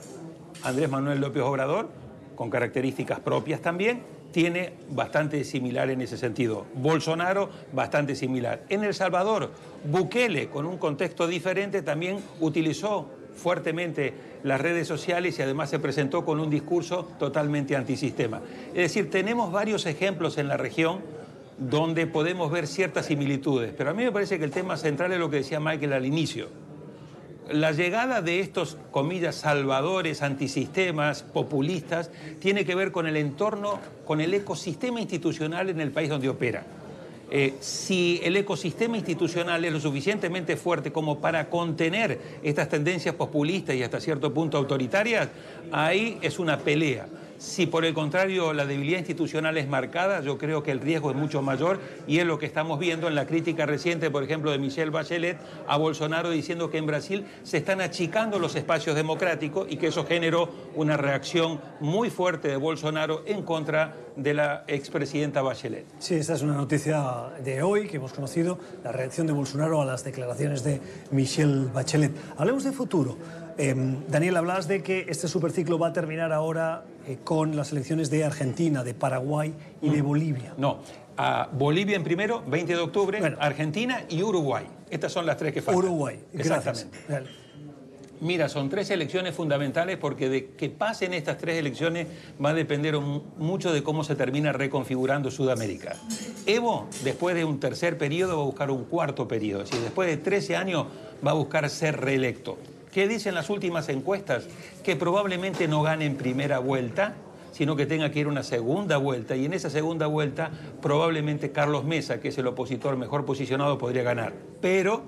Andrés 0.62 0.90
Manuel 0.90 1.20
López 1.20 1.42
Obrador, 1.42 1.90
con 2.36 2.48
características 2.48 3.20
propias 3.20 3.60
también, 3.60 4.02
tiene 4.32 4.72
bastante 4.90 5.44
similar 5.44 5.90
en 5.90 6.00
ese 6.00 6.16
sentido. 6.16 6.66
Bolsonaro, 6.74 7.50
bastante 7.72 8.14
similar. 8.14 8.62
En 8.68 8.84
El 8.84 8.94
Salvador, 8.94 9.50
Bukele, 9.84 10.48
con 10.48 10.66
un 10.66 10.78
contexto 10.78 11.26
diferente, 11.26 11.82
también 11.82 12.18
utilizó 12.40 13.10
fuertemente 13.40 14.12
las 14.42 14.60
redes 14.60 14.86
sociales 14.86 15.38
y 15.38 15.42
además 15.42 15.70
se 15.70 15.78
presentó 15.78 16.24
con 16.24 16.38
un 16.38 16.50
discurso 16.50 17.08
totalmente 17.18 17.74
antisistema. 17.74 18.40
Es 18.68 18.82
decir, 18.82 19.10
tenemos 19.10 19.50
varios 19.50 19.86
ejemplos 19.86 20.38
en 20.38 20.48
la 20.48 20.56
región 20.56 21.00
donde 21.58 22.06
podemos 22.06 22.50
ver 22.50 22.66
ciertas 22.66 23.06
similitudes, 23.06 23.74
pero 23.76 23.90
a 23.90 23.94
mí 23.94 24.04
me 24.04 24.12
parece 24.12 24.38
que 24.38 24.44
el 24.44 24.50
tema 24.50 24.76
central 24.76 25.12
es 25.12 25.18
lo 25.18 25.28
que 25.28 25.38
decía 25.38 25.60
Michael 25.60 25.92
al 25.92 26.06
inicio 26.06 26.48
la 27.52 27.72
llegada 27.72 28.22
de 28.22 28.40
estos, 28.40 28.76
comillas, 28.90 29.36
salvadores, 29.36 30.22
antisistemas, 30.22 31.22
populistas, 31.22 32.10
tiene 32.38 32.64
que 32.64 32.74
ver 32.74 32.92
con 32.92 33.06
el 33.06 33.16
entorno, 33.16 33.80
con 34.04 34.20
el 34.20 34.32
ecosistema 34.34 35.00
institucional 35.00 35.68
en 35.68 35.80
el 35.80 35.90
país 35.90 36.08
donde 36.08 36.28
opera. 36.28 36.64
Eh, 37.32 37.54
si 37.60 38.20
el 38.24 38.36
ecosistema 38.36 38.96
institucional 38.96 39.64
es 39.64 39.72
lo 39.72 39.78
suficientemente 39.78 40.56
fuerte 40.56 40.90
como 40.90 41.20
para 41.20 41.48
contener 41.48 42.18
estas 42.42 42.68
tendencias 42.68 43.14
populistas 43.14 43.76
y 43.76 43.82
hasta 43.84 44.00
cierto 44.00 44.34
punto 44.34 44.58
autoritarias, 44.58 45.28
ahí 45.70 46.18
es 46.22 46.40
una 46.40 46.58
pelea. 46.58 47.06
Si 47.40 47.64
por 47.64 47.86
el 47.86 47.94
contrario 47.94 48.52
la 48.52 48.66
debilidad 48.66 48.98
institucional 48.98 49.56
es 49.56 49.66
marcada, 49.66 50.20
yo 50.20 50.36
creo 50.36 50.62
que 50.62 50.72
el 50.72 50.78
riesgo 50.78 51.10
es 51.10 51.16
mucho 51.16 51.40
mayor 51.40 51.80
y 52.06 52.18
es 52.18 52.26
lo 52.26 52.38
que 52.38 52.44
estamos 52.44 52.78
viendo 52.78 53.08
en 53.08 53.14
la 53.14 53.26
crítica 53.26 53.64
reciente, 53.64 54.10
por 54.10 54.22
ejemplo, 54.22 54.50
de 54.50 54.58
Michelle 54.58 54.90
Bachelet 54.90 55.38
a 55.66 55.78
Bolsonaro 55.78 56.28
diciendo 56.28 56.68
que 56.68 56.76
en 56.76 56.84
Brasil 56.84 57.24
se 57.42 57.56
están 57.56 57.80
achicando 57.80 58.38
los 58.38 58.56
espacios 58.56 58.94
democráticos 58.94 59.66
y 59.70 59.78
que 59.78 59.86
eso 59.86 60.04
generó 60.04 60.50
una 60.74 60.98
reacción 60.98 61.62
muy 61.80 62.10
fuerte 62.10 62.48
de 62.48 62.56
Bolsonaro 62.58 63.22
en 63.24 63.42
contra 63.42 63.96
de 64.16 64.34
la 64.34 64.64
expresidenta 64.66 65.40
Bachelet. 65.40 65.86
Sí, 65.98 66.16
esta 66.16 66.34
es 66.34 66.42
una 66.42 66.52
noticia 66.52 67.30
de 67.42 67.62
hoy 67.62 67.88
que 67.88 67.96
hemos 67.96 68.12
conocido, 68.12 68.58
la 68.84 68.92
reacción 68.92 69.26
de 69.26 69.32
Bolsonaro 69.32 69.80
a 69.80 69.86
las 69.86 70.04
declaraciones 70.04 70.62
de 70.62 70.82
Michelle 71.10 71.70
Bachelet. 71.72 72.12
Hablemos 72.36 72.64
de 72.64 72.72
futuro. 72.72 73.16
Em, 73.60 74.06
Daniel, 74.08 74.38
hablabas 74.38 74.68
de 74.68 74.82
que 74.82 75.04
este 75.10 75.28
superciclo 75.28 75.78
va 75.78 75.88
a 75.88 75.92
terminar 75.92 76.32
ahora 76.32 76.84
eh, 77.06 77.18
con 77.22 77.56
las 77.56 77.72
elecciones 77.72 78.08
de 78.08 78.24
Argentina, 78.24 78.82
de 78.82 78.94
Paraguay 78.94 79.52
y 79.82 79.90
de 79.90 80.02
mm. 80.02 80.06
Bolivia. 80.06 80.54
No, 80.56 80.78
a 81.18 81.46
Bolivia 81.52 81.94
en 81.94 82.02
primero, 82.02 82.42
20 82.46 82.72
de 82.72 82.78
octubre, 82.80 83.36
Argentina 83.38 84.04
y 84.08 84.22
Uruguay. 84.22 84.64
Estas 84.88 85.12
son 85.12 85.26
las 85.26 85.36
tres 85.36 85.52
que 85.52 85.60
faltan. 85.60 85.84
Uruguay, 85.84 86.18
exactamente. 86.32 86.98
Mira, 88.22 88.48
son 88.48 88.70
tres 88.70 88.88
elecciones 88.88 89.34
fundamentales 89.34 89.98
porque 89.98 90.30
de 90.30 90.46
que 90.52 90.70
pasen 90.70 91.12
estas 91.12 91.36
tres 91.36 91.58
elecciones 91.58 92.06
va 92.42 92.50
a 92.50 92.54
depender 92.54 92.98
mucho 92.98 93.74
de 93.74 93.82
cómo 93.82 94.04
se 94.04 94.14
termina 94.14 94.52
reconfigurando 94.52 95.30
Sudamérica. 95.30 95.96
Evo, 96.46 96.88
después 97.04 97.34
de 97.34 97.44
un 97.44 97.60
tercer 97.60 97.98
periodo, 97.98 98.36
va 98.36 98.42
a 98.42 98.46
buscar 98.46 98.70
un 98.70 98.84
cuarto 98.84 99.28
periodo. 99.28 99.64
Es 99.64 99.70
después 99.70 100.08
de 100.08 100.16
13 100.16 100.56
años 100.56 100.86
va 101.26 101.32
a 101.32 101.34
buscar 101.34 101.68
ser 101.68 102.00
reelecto. 102.00 102.56
¿Qué 102.92 103.06
dicen 103.06 103.34
las 103.34 103.50
últimas 103.50 103.88
encuestas? 103.88 104.46
Que 104.82 104.96
probablemente 104.96 105.68
no 105.68 105.82
gane 105.82 106.06
en 106.06 106.16
primera 106.16 106.58
vuelta, 106.58 107.14
sino 107.52 107.76
que 107.76 107.86
tenga 107.86 108.10
que 108.10 108.20
ir 108.20 108.26
una 108.26 108.42
segunda 108.42 108.96
vuelta. 108.96 109.36
Y 109.36 109.44
en 109.44 109.52
esa 109.52 109.70
segunda 109.70 110.06
vuelta 110.06 110.50
probablemente 110.82 111.52
Carlos 111.52 111.84
Mesa, 111.84 112.20
que 112.20 112.28
es 112.28 112.38
el 112.38 112.46
opositor 112.46 112.96
mejor 112.96 113.24
posicionado, 113.24 113.78
podría 113.78 114.02
ganar. 114.02 114.32
Pero, 114.60 115.02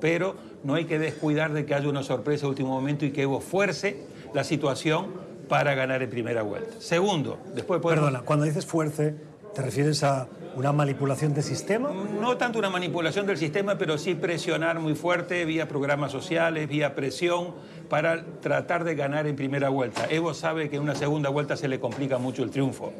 pero 0.00 0.36
no 0.64 0.74
hay 0.74 0.86
que 0.86 0.98
descuidar 0.98 1.52
de 1.52 1.64
que 1.64 1.74
haya 1.74 1.88
una 1.88 2.02
sorpresa 2.02 2.46
en 2.46 2.50
último 2.50 2.70
momento 2.70 3.04
y 3.04 3.10
que 3.10 3.22
Evo 3.22 3.40
fuerce 3.40 4.02
la 4.34 4.42
situación 4.42 5.06
para 5.48 5.74
ganar 5.74 6.02
en 6.02 6.10
primera 6.10 6.42
vuelta. 6.42 6.74
Segundo, 6.80 7.38
después 7.54 7.80
podemos... 7.80 8.04
Perdona, 8.04 8.24
cuando 8.24 8.44
dices 8.44 8.66
fuerce, 8.66 9.14
¿te 9.54 9.62
refieres 9.62 10.02
a 10.02 10.28
¿Una 10.58 10.72
manipulación 10.72 11.34
del 11.34 11.44
sistema? 11.44 11.88
No 12.20 12.36
tanto 12.36 12.58
una 12.58 12.68
manipulación 12.68 13.26
del 13.26 13.36
sistema, 13.36 13.78
pero 13.78 13.96
sí 13.96 14.16
presionar 14.16 14.80
muy 14.80 14.96
fuerte 14.96 15.44
vía 15.44 15.68
programas 15.68 16.10
sociales, 16.10 16.68
vía 16.68 16.96
presión, 16.96 17.54
para 17.88 18.24
tratar 18.40 18.82
de 18.82 18.96
ganar 18.96 19.28
en 19.28 19.36
primera 19.36 19.68
vuelta. 19.68 20.08
Evo 20.10 20.34
sabe 20.34 20.68
que 20.68 20.74
en 20.74 20.82
una 20.82 20.96
segunda 20.96 21.28
vuelta 21.28 21.56
se 21.56 21.68
le 21.68 21.78
complica 21.78 22.18
mucho 22.18 22.42
el 22.42 22.50
triunfo. 22.50 22.92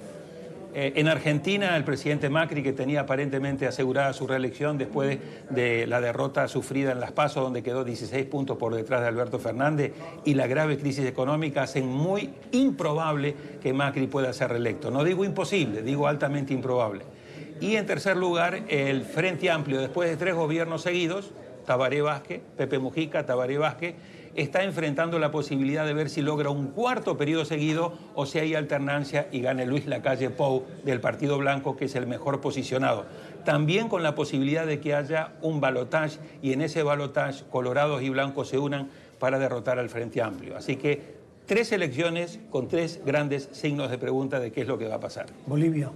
Eh, 0.73 0.93
en 0.95 1.09
Argentina, 1.09 1.77
el 1.77 1.83
presidente 1.83 2.31
Macri, 2.31 2.63
que 2.63 2.73
tenía 2.73 3.01
aparentemente 3.01 3.67
asegurada 3.67 4.13
su 4.13 4.29
reelección 4.29 4.79
después 4.79 5.19
de, 5.51 5.85
la 5.89 6.01
derrota 6.01 6.47
sufrida 6.47 6.93
en 6.93 7.01
Las 7.01 7.11
Pasos, 7.11 7.43
donde 7.43 7.65
quedó 7.65 7.83
16 7.83 8.25
puntos 8.27 8.57
por 8.57 8.73
detrás 8.73 9.01
de 9.01 9.09
Alberto 9.09 9.41
Fernández, 9.41 9.95
y 10.25 10.35
la 10.35 10.47
grave 10.47 10.79
crisis 10.79 11.07
económica, 11.07 11.63
hacen 11.63 11.89
muy 11.89 12.31
improbable 12.53 13.35
que 13.61 13.73
Macri 13.73 14.07
pueda 14.07 14.33
ser 14.33 14.51
reelecto. 14.51 14.93
No 14.93 15.03
digo 15.03 15.25
imposible, 15.25 15.83
digo 15.83 16.07
altamente 16.07 16.55
improbable. 16.55 17.18
Y 17.61 17.77
en 17.77 17.87
tercer 17.87 18.17
lugar, 18.17 18.63
el 18.69 19.03
Frente 19.03 19.51
Amplio, 19.51 19.81
después 19.81 20.09
de 20.09 20.17
tres 20.17 20.35
gobiernos 20.35 20.83
seguidos, 20.83 21.33
Tabaré 21.67 22.01
Vázquez, 22.03 22.41
Pepe 22.57 22.79
Mujica, 22.79 23.27
Tabaré 23.27 23.59
Vázquez, 23.59 23.95
está 24.35 24.63
enfrentando 24.63 25.19
la 25.19 25.31
posibilidad 25.31 25.85
de 25.85 25.95
ver 25.95 26.09
si 26.11 26.23
logra 26.23 26.51
un 26.51 26.69
cuarto 26.69 27.17
periodo 27.17 27.45
seguido 27.45 27.93
o 28.15 28.25
si 28.25 28.39
hay 28.39 28.55
alternancia 28.55 29.29
y 29.33 29.41
gane 29.41 29.67
Luis 29.67 29.87
Lacalle 29.87 30.31
Pou 30.31 30.65
del 30.85 31.01
Partido 31.01 31.39
Blanco, 31.39 31.77
que 31.77 31.87
es 31.87 31.95
el 31.97 32.07
mejor 32.07 32.41
posicionado. 32.41 33.05
También 33.45 33.89
con 33.89 34.03
la 34.03 34.15
posibilidad 34.15 34.67
de 34.67 34.81
que 34.81 34.95
haya 34.95 35.33
un 35.43 35.61
balotaje 35.61 36.19
y 36.41 36.53
en 36.53 36.63
ese 36.63 36.83
balotaje 36.83 37.45
colorados 37.51 38.03
y 38.03 38.11
blancos 38.11 38.49
se 38.49 38.59
unan 38.59 38.89
para 39.19 39.39
derrotar 39.39 39.79
al 39.79 39.89
Frente 39.89 40.23
Amplio. 40.23 40.57
Así 40.57 40.77
que 40.77 41.17
tres 41.47 41.73
elecciones 41.73 42.39
con 42.51 42.69
tres 42.69 43.01
grandes 43.05 43.49
signos 43.53 43.91
de 43.91 43.99
pregunta 43.99 44.39
de 44.39 44.53
qué 44.53 44.63
es 44.63 44.69
lo 44.69 44.79
que 44.79 44.87
va 44.87 44.97
a 44.97 45.01
pasar. 45.01 45.27
Bolivia, 45.47 45.91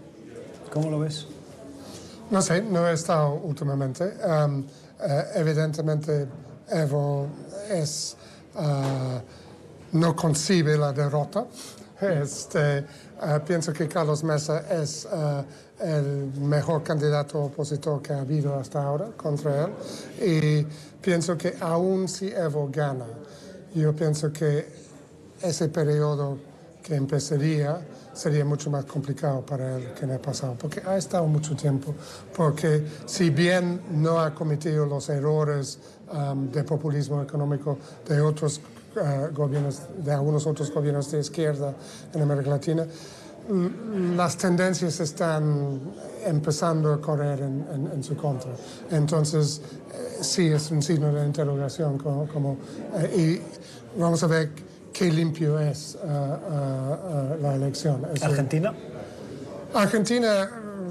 ¿cómo 0.70 0.90
lo 0.90 0.98
ves? 0.98 1.28
No 2.32 2.40
sé, 2.40 2.62
no 2.62 2.88
he 2.88 2.94
estado 2.94 3.34
últimamente. 3.44 4.04
Um, 4.24 4.64
eh, 5.00 5.24
evidentemente, 5.34 6.26
Evo 6.70 7.28
es, 7.68 8.16
uh, 8.54 9.20
no 9.92 10.16
concibe 10.16 10.78
la 10.78 10.94
derrota. 10.94 11.44
Este, 12.00 12.86
uh, 13.20 13.38
pienso 13.46 13.74
que 13.74 13.86
Carlos 13.86 14.24
Mesa 14.24 14.60
es 14.60 15.06
uh, 15.12 15.44
el 15.78 16.32
mejor 16.40 16.82
candidato 16.82 17.38
opositor 17.38 18.00
que 18.00 18.14
ha 18.14 18.20
habido 18.20 18.58
hasta 18.58 18.82
ahora 18.82 19.08
contra 19.14 19.66
él. 19.66 19.72
Y 20.18 20.66
pienso 21.02 21.36
que 21.36 21.54
aún 21.60 22.08
si 22.08 22.28
Evo 22.28 22.70
gana, 22.72 23.08
yo 23.74 23.94
pienso 23.94 24.32
que 24.32 24.66
ese 25.42 25.68
periodo 25.68 26.38
que 26.82 26.94
empezaría 26.94 27.78
sería 28.12 28.44
mucho 28.44 28.70
más 28.70 28.84
complicado 28.84 29.44
para 29.44 29.76
él 29.76 29.92
que 29.94 30.04
en 30.04 30.10
el 30.12 30.20
pasado, 30.20 30.56
porque 30.58 30.82
ha 30.86 30.96
estado 30.96 31.26
mucho 31.26 31.56
tiempo, 31.56 31.94
porque 32.36 32.86
si 33.06 33.30
bien 33.30 33.80
no 33.90 34.20
ha 34.20 34.34
cometido 34.34 34.86
los 34.86 35.08
errores 35.08 35.78
um, 36.12 36.50
de 36.50 36.64
populismo 36.64 37.22
económico 37.22 37.78
de 38.06 38.20
otros 38.20 38.60
uh, 38.96 39.34
gobiernos, 39.34 39.80
de 39.98 40.12
algunos 40.12 40.46
otros 40.46 40.72
gobiernos 40.72 41.10
de 41.10 41.20
izquierda 41.20 41.74
en 42.12 42.22
América 42.22 42.50
Latina, 42.50 42.86
las 44.16 44.36
tendencias 44.36 45.00
están 45.00 45.80
empezando 46.24 46.92
a 46.92 47.00
correr 47.00 47.40
en, 47.40 48.02
su 48.04 48.16
contra. 48.16 48.52
Entonces, 48.90 49.60
eh, 49.92 50.18
sí 50.22 50.46
es 50.46 50.70
un 50.70 50.80
signo 50.80 51.12
de 51.12 51.26
interrogación 51.26 51.98
como, 51.98 52.28
como 52.28 52.56
eh, 52.98 53.40
y 53.96 54.00
vamos 54.00 54.22
a 54.22 54.26
ver 54.28 54.50
qué 54.92 55.10
limpio 55.10 55.58
es 55.58 55.96
uh, 56.02 56.06
uh, 56.06 56.10
uh, 56.10 57.42
la 57.42 57.54
elección. 57.54 58.04
¿Argentina? 58.22 58.74
Argentina 59.74 60.50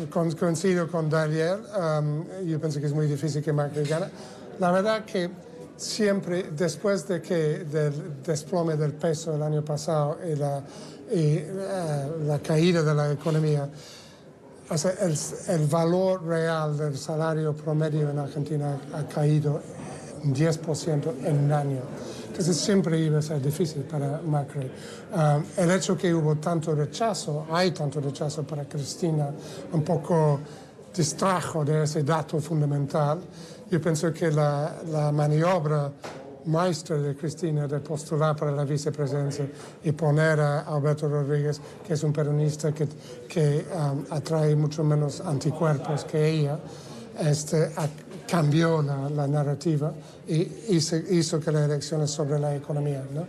con- 0.10 0.32
coincido 0.32 0.88
con 0.88 1.10
Daniel. 1.10 1.60
um, 1.78 2.26
yo 2.46 2.60
pienso 2.60 2.80
que 2.80 2.88
es 2.88 2.94
muy 2.94 3.08
difícil 3.08 3.44
que 3.44 3.54
Macri 3.54 3.84
gane. 3.84 4.08
La 4.60 4.72
verdad 4.72 5.06
que 5.06 5.30
siempre, 5.78 6.50
después 6.56 7.08
de 7.08 7.22
que 7.22 7.64
del 7.66 8.22
desplome 8.24 8.76
del 8.76 8.94
peso 8.94 9.36
el 9.36 9.42
año 9.44 9.64
pasado 9.64 10.18
y 10.28 10.36
la, 10.36 10.62
y, 11.12 11.38
eh, 11.38 12.12
la 12.26 12.40
caída 12.40 12.84
de 12.84 12.94
la 12.94 13.12
economía, 13.12 13.68
o 14.70 14.78
sea, 14.78 14.92
el, 15.02 15.16
el 15.48 15.68
valor 15.68 16.26
real 16.26 16.78
del 16.78 16.98
salario 16.98 17.54
promedio 17.54 18.10
en 18.10 18.20
Argentina 18.20 18.78
ha 18.94 19.04
caído 19.14 19.62
un 20.24 20.34
10% 20.34 21.26
en 21.26 21.46
un 21.46 21.52
año. 21.52 21.82
Entonces 22.28 22.58
siempre 22.58 23.00
iba 23.00 23.20
a 23.20 23.22
ser 23.22 23.42
difícil 23.42 23.84
para 23.84 24.22
Macri. 24.22 24.72
Um, 25.14 25.44
el 25.58 25.72
hecho 25.72 25.98
que 25.98 26.14
hubo 26.14 26.36
tanto 26.38 26.74
rechazo, 26.74 27.46
hay 27.52 27.72
tanto 27.72 28.00
rechazo 28.00 28.44
para 28.44 28.66
Cristina, 28.66 29.30
un 29.74 29.84
poco 29.84 30.40
distrajo 30.96 31.66
de 31.66 31.84
ese 31.84 32.04
dato 32.04 32.40
fundamental. 32.40 33.20
Yo 33.70 33.82
pienso 33.82 34.14
que 34.14 34.32
la, 34.32 34.76
la 34.90 35.12
maniobra 35.12 35.92
maestra 36.46 36.98
de 36.98 37.16
Cristina 37.16 37.68
de 37.68 37.80
postular 37.80 38.36
para 38.36 38.52
la 38.52 38.64
vicepresidencia 38.64 39.46
y 39.84 39.92
poner 39.92 40.40
a 40.40 40.62
Alberto 40.62 41.08
Rodríguez, 41.08 41.60
que 41.86 41.94
es 41.94 42.04
un 42.04 42.14
peronista 42.14 42.74
que, 42.74 42.88
que 43.28 43.66
um, 43.76 44.06
atrae 44.10 44.56
mucho 44.56 44.84
menos 44.84 45.22
anticuerpos 45.22 46.06
que 46.06 46.28
ella, 46.28 46.60
este, 47.20 47.72
cambió 48.30 48.82
la, 48.82 49.10
la 49.10 49.28
narrativa 49.28 49.92
y 50.28 50.42
hizo, 50.70 50.96
hizo 50.98 51.40
que 51.40 51.52
la 51.52 51.66
elección 51.66 52.02
es 52.02 52.12
sobre 52.12 52.40
la 52.40 52.56
economía. 52.56 53.04
¿no? 53.14 53.26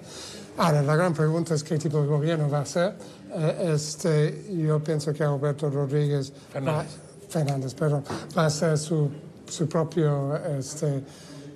Ahora, 0.59 0.83
la 0.83 0.96
gran 0.96 1.14
pregunta 1.14 1.55
es 1.55 1.64
qué 1.64 1.78
tipo 1.78 2.00
de 2.02 2.07
gobierno 2.07 2.48
va 2.50 2.61
a 2.61 2.66
ser. 2.66 2.94
Eh, 3.35 3.72
este, 3.74 4.44
yo 4.57 4.83
pienso 4.85 5.12
que 5.12 5.24
Alberto 5.24 5.70
Rodríguez 5.70 6.33
Fernández. 6.52 6.87
Va, 6.87 7.28
Fernández, 7.31 7.74
perdón, 7.74 8.05
va 8.37 8.46
a 8.46 8.50
ser 8.50 8.76
su, 8.76 9.09
su 9.48 9.66
propio, 9.68 10.37
este, 10.59 11.02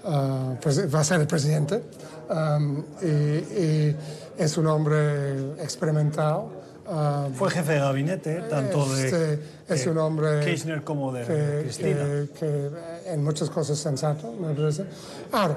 presi- 0.03 0.95
va 0.95 1.01
a 1.01 1.05
ser 1.05 1.21
el 1.21 1.27
presidente 1.27 1.83
um, 2.31 2.83
y, 3.03 3.07
y 3.07 3.97
es 4.39 4.57
un 4.59 4.67
hombre 4.67 5.53
experimentado. 5.63 6.51
ah, 6.89 7.29
Fue 7.35 7.51
jefe 7.51 7.73
de 7.73 7.79
gabinete, 7.81 8.43
tanto 8.51 8.87
de 8.95 9.05
este, 9.07 9.41
es 9.69 9.87
un 9.87 9.99
hombre 9.99 10.41
Kirchner 10.45 10.83
como 10.85 11.13
de 11.13 11.25
que, 11.25 11.61
Cristina. 11.65 11.97
que- 12.05 12.29
que 12.39 12.71
en 13.13 13.25
muchas 13.25 13.51
cosas 13.51 13.79
sensato, 13.79 14.33
me 14.33 14.53
parece. 14.55 14.85
Ahora, 15.33 15.57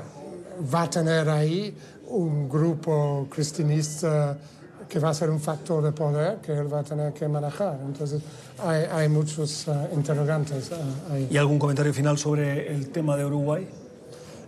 va 0.73 0.83
a 0.83 0.89
tener 0.89 1.29
ahí 1.29 1.75
un 2.07 2.49
grupo 2.49 3.27
cristinista 3.29 4.37
que 4.89 4.97
va 4.97 5.09
a 5.09 5.13
ser 5.13 5.29
un 5.29 5.39
factor 5.39 5.83
de 5.83 5.91
poder 5.91 6.37
que 6.37 6.51
él 6.51 6.73
va 6.73 6.79
a 6.79 6.83
tener 6.83 7.13
que 7.13 7.27
manejar. 7.27 7.77
Entonces, 7.85 8.21
hay, 8.65 8.85
hay 8.91 9.07
muchos 9.07 9.67
ah, 9.67 9.87
interrogantes 9.93 10.71
ah, 10.71 11.13
ahí. 11.13 11.27
¿Y 11.29 11.37
algún 11.37 11.59
comentario 11.59 11.93
final 11.93 12.17
sobre 12.17 12.73
el 12.73 12.89
tema 12.89 13.15
de 13.15 13.25
Uruguay? 13.25 13.67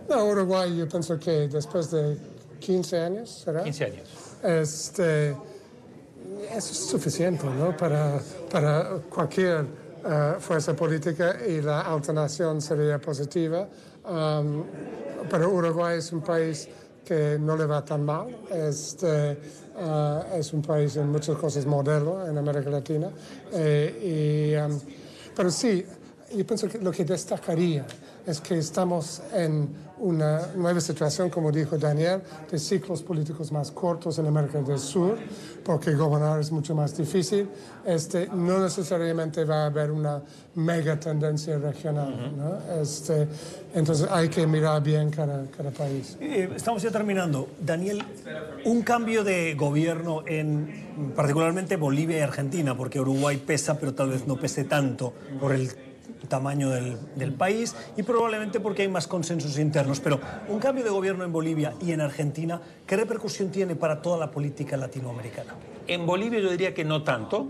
No, 0.08 0.26
Uruguay, 0.26 0.76
yo 0.76 0.88
pienso 0.88 1.18
que 1.18 1.48
después 1.48 1.90
de 1.90 2.16
15 2.60 2.98
años, 2.98 3.42
¿será? 3.44 3.62
15 3.64 3.84
años. 3.84 4.08
Este, 4.42 5.30
eso 5.30 6.72
es 6.72 6.78
suficiente 6.78 7.46
¿no? 7.46 7.76
para, 7.76 8.20
para 8.50 8.98
cualquier 9.08 9.66
eh, 10.04 10.34
fuerza 10.40 10.74
política 10.74 11.36
y 11.46 11.60
la 11.60 11.82
alternación 11.82 12.60
sería 12.60 12.98
positiva. 12.98 13.68
Um, 14.04 14.64
pero 15.30 15.48
Uruguay 15.50 15.98
es 15.98 16.12
un 16.12 16.22
país 16.22 16.68
que 17.04 17.38
no 17.38 17.56
le 17.56 17.66
va 17.66 17.84
tan 17.84 18.04
mal. 18.04 18.36
Este, 18.50 19.32
eh, 19.32 20.20
es 20.34 20.52
un 20.52 20.62
país 20.62 20.96
en 20.96 21.10
muchas 21.10 21.36
cosas 21.36 21.66
modelo 21.66 22.26
en 22.26 22.36
América 22.36 22.70
Latina. 22.70 23.10
Eh, 23.52 24.54
y, 24.54 24.56
um, 24.56 24.80
pero 25.36 25.50
sí, 25.50 25.84
yo 26.36 26.46
pienso 26.46 26.68
que 26.68 26.78
lo 26.78 26.90
que 26.90 27.04
destacaría 27.04 27.86
es 28.26 28.40
que 28.40 28.58
estamos 28.58 29.22
en 29.34 29.68
una 29.98 30.48
nueva 30.56 30.80
situación, 30.80 31.30
como 31.30 31.52
dijo 31.52 31.78
Daniel, 31.78 32.22
de 32.50 32.58
ciclos 32.58 33.02
políticos 33.02 33.52
más 33.52 33.70
cortos 33.70 34.18
en 34.18 34.26
América 34.26 34.60
del 34.60 34.78
Sur, 34.78 35.16
porque 35.64 35.94
gobernar 35.94 36.40
es 36.40 36.50
mucho 36.50 36.74
más 36.74 36.96
difícil. 36.96 37.48
Este, 37.84 38.28
no 38.28 38.60
necesariamente 38.60 39.44
va 39.44 39.62
a 39.62 39.66
haber 39.66 39.90
una 39.90 40.22
mega 40.56 40.98
tendencia 40.98 41.58
regional. 41.58 42.32
¿no? 42.36 42.80
este, 42.80 43.28
entonces 43.74 44.08
hay 44.10 44.28
que 44.28 44.46
mirar 44.46 44.82
bien 44.82 45.10
cada, 45.10 45.46
cada 45.56 45.70
país. 45.70 46.16
Eh, 46.20 46.50
Estamos 46.54 46.82
ya 46.82 46.90
terminando. 46.90 47.48
Daniel, 47.60 48.04
un 48.64 48.82
cambio 48.82 49.24
de 49.24 49.54
gobierno 49.54 50.22
en 50.26 51.12
particularmente 51.14 51.76
Bolivia 51.76 52.18
y 52.18 52.20
Argentina, 52.20 52.76
porque 52.76 53.00
Uruguay 53.00 53.36
pesa, 53.36 53.78
pero 53.78 53.94
tal 53.94 54.10
vez 54.10 54.26
no 54.26 54.36
pese 54.36 54.64
tanto 54.64 55.12
por 55.40 55.52
el 55.52 55.70
tamaño 56.28 56.70
del, 56.70 57.32
país 57.32 57.74
y 57.96 58.02
probablemente 58.02 58.60
porque 58.60 58.82
hay 58.82 58.88
más 58.88 59.06
consensos 59.06 59.58
internos. 59.58 60.00
Pero 60.00 60.20
un 60.48 60.58
cambio 60.58 60.84
de 60.84 60.90
gobierno 60.90 61.24
en 61.24 61.32
Bolivia 61.32 61.74
y 61.80 61.92
en 61.92 62.00
Argentina, 62.00 62.60
¿qué 62.86 62.96
repercusión 62.96 63.50
tiene 63.50 63.74
para 63.74 64.00
toda 64.02 64.18
la 64.18 64.30
política 64.30 64.76
latinoamericana? 64.76 65.54
En 65.86 66.06
Bolivia 66.06 66.40
yo 66.40 66.50
diría 66.50 66.74
que 66.74 66.84
no 66.84 67.02
tanto. 67.02 67.48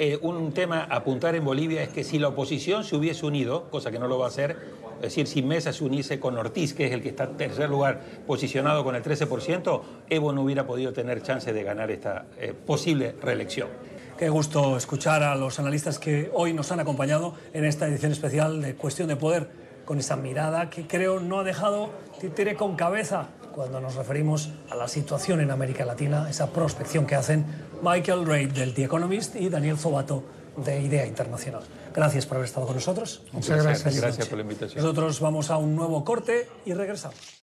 Eh, 0.00 0.16
un 0.22 0.52
tema 0.52 0.86
a 0.88 0.96
apuntar 0.96 1.34
en 1.34 1.44
Bolivia 1.44 1.82
es 1.82 1.88
que 1.88 2.04
si 2.04 2.20
la 2.20 2.28
oposición 2.28 2.84
se 2.84 2.94
hubiese 2.94 3.26
unido, 3.26 3.68
cosa 3.68 3.90
que 3.90 3.98
no 3.98 4.06
lo 4.06 4.16
va 4.16 4.26
a 4.26 4.28
hacer, 4.28 4.56
es 4.98 5.02
decir, 5.02 5.26
si 5.26 5.42
Mesa 5.42 5.72
se 5.72 5.84
uniese 5.84 6.18
con 6.18 6.36
Ortiz, 6.36 6.74
que 6.74 6.86
es 6.86 6.92
el 6.92 7.02
que 7.02 7.08
está 7.08 7.24
en 7.24 7.36
tercer 7.36 7.70
lugar 7.70 8.00
posicionado 8.26 8.82
con 8.84 8.96
el 8.96 9.02
13%, 9.02 9.82
Evo 10.08 10.32
no 10.32 10.42
hubiera 10.42 10.66
podido 10.66 10.92
tener 10.92 11.22
chance 11.22 11.52
de 11.52 11.62
ganar 11.62 11.90
esta 11.90 12.26
eh, 12.38 12.52
posible 12.52 13.14
reelección. 13.20 13.68
Qué 14.18 14.30
gusto 14.30 14.76
escuchar 14.76 15.22
a 15.22 15.36
los 15.36 15.60
analistas 15.60 16.00
que 16.00 16.28
hoy 16.34 16.52
nos 16.52 16.72
han 16.72 16.80
acompañado 16.80 17.34
en 17.52 17.64
esta 17.64 17.86
edición 17.86 18.10
especial 18.10 18.60
de 18.60 18.74
Cuestión 18.74 19.06
de 19.06 19.14
Poder, 19.14 19.48
con 19.84 20.00
esa 20.00 20.16
mirada 20.16 20.70
que 20.70 20.88
creo 20.88 21.20
no 21.20 21.38
ha 21.38 21.44
dejado 21.44 21.90
títere 22.20 22.56
con 22.56 22.74
cabeza 22.74 23.28
cuando 23.54 23.80
nos 23.80 23.94
referimos 23.94 24.50
a 24.70 24.74
la 24.74 24.88
situación 24.88 25.40
en 25.40 25.52
América 25.52 25.84
Latina, 25.84 26.28
esa 26.28 26.50
prospección 26.50 27.06
que 27.06 27.14
hacen 27.14 27.46
Michael 27.80 28.26
Reid 28.26 28.50
del 28.50 28.74
The 28.74 28.86
Economist 28.86 29.36
y 29.36 29.48
Daniel 29.50 29.78
Zobato 29.78 30.24
de 30.56 30.80
Idea 30.80 31.06
Internacional. 31.06 31.62
Gracias 31.94 32.26
por 32.26 32.38
haber 32.38 32.48
estado 32.48 32.66
con 32.66 32.74
nosotros. 32.74 33.22
Muchas 33.30 33.62
gracias. 33.62 34.00
Gracias 34.00 34.26
por 34.26 34.38
la 34.38 34.42
invitación. 34.42 34.82
Nosotros 34.82 35.20
vamos 35.20 35.48
a 35.48 35.58
un 35.58 35.76
nuevo 35.76 36.04
corte 36.04 36.48
y 36.66 36.74
regresamos. 36.74 37.36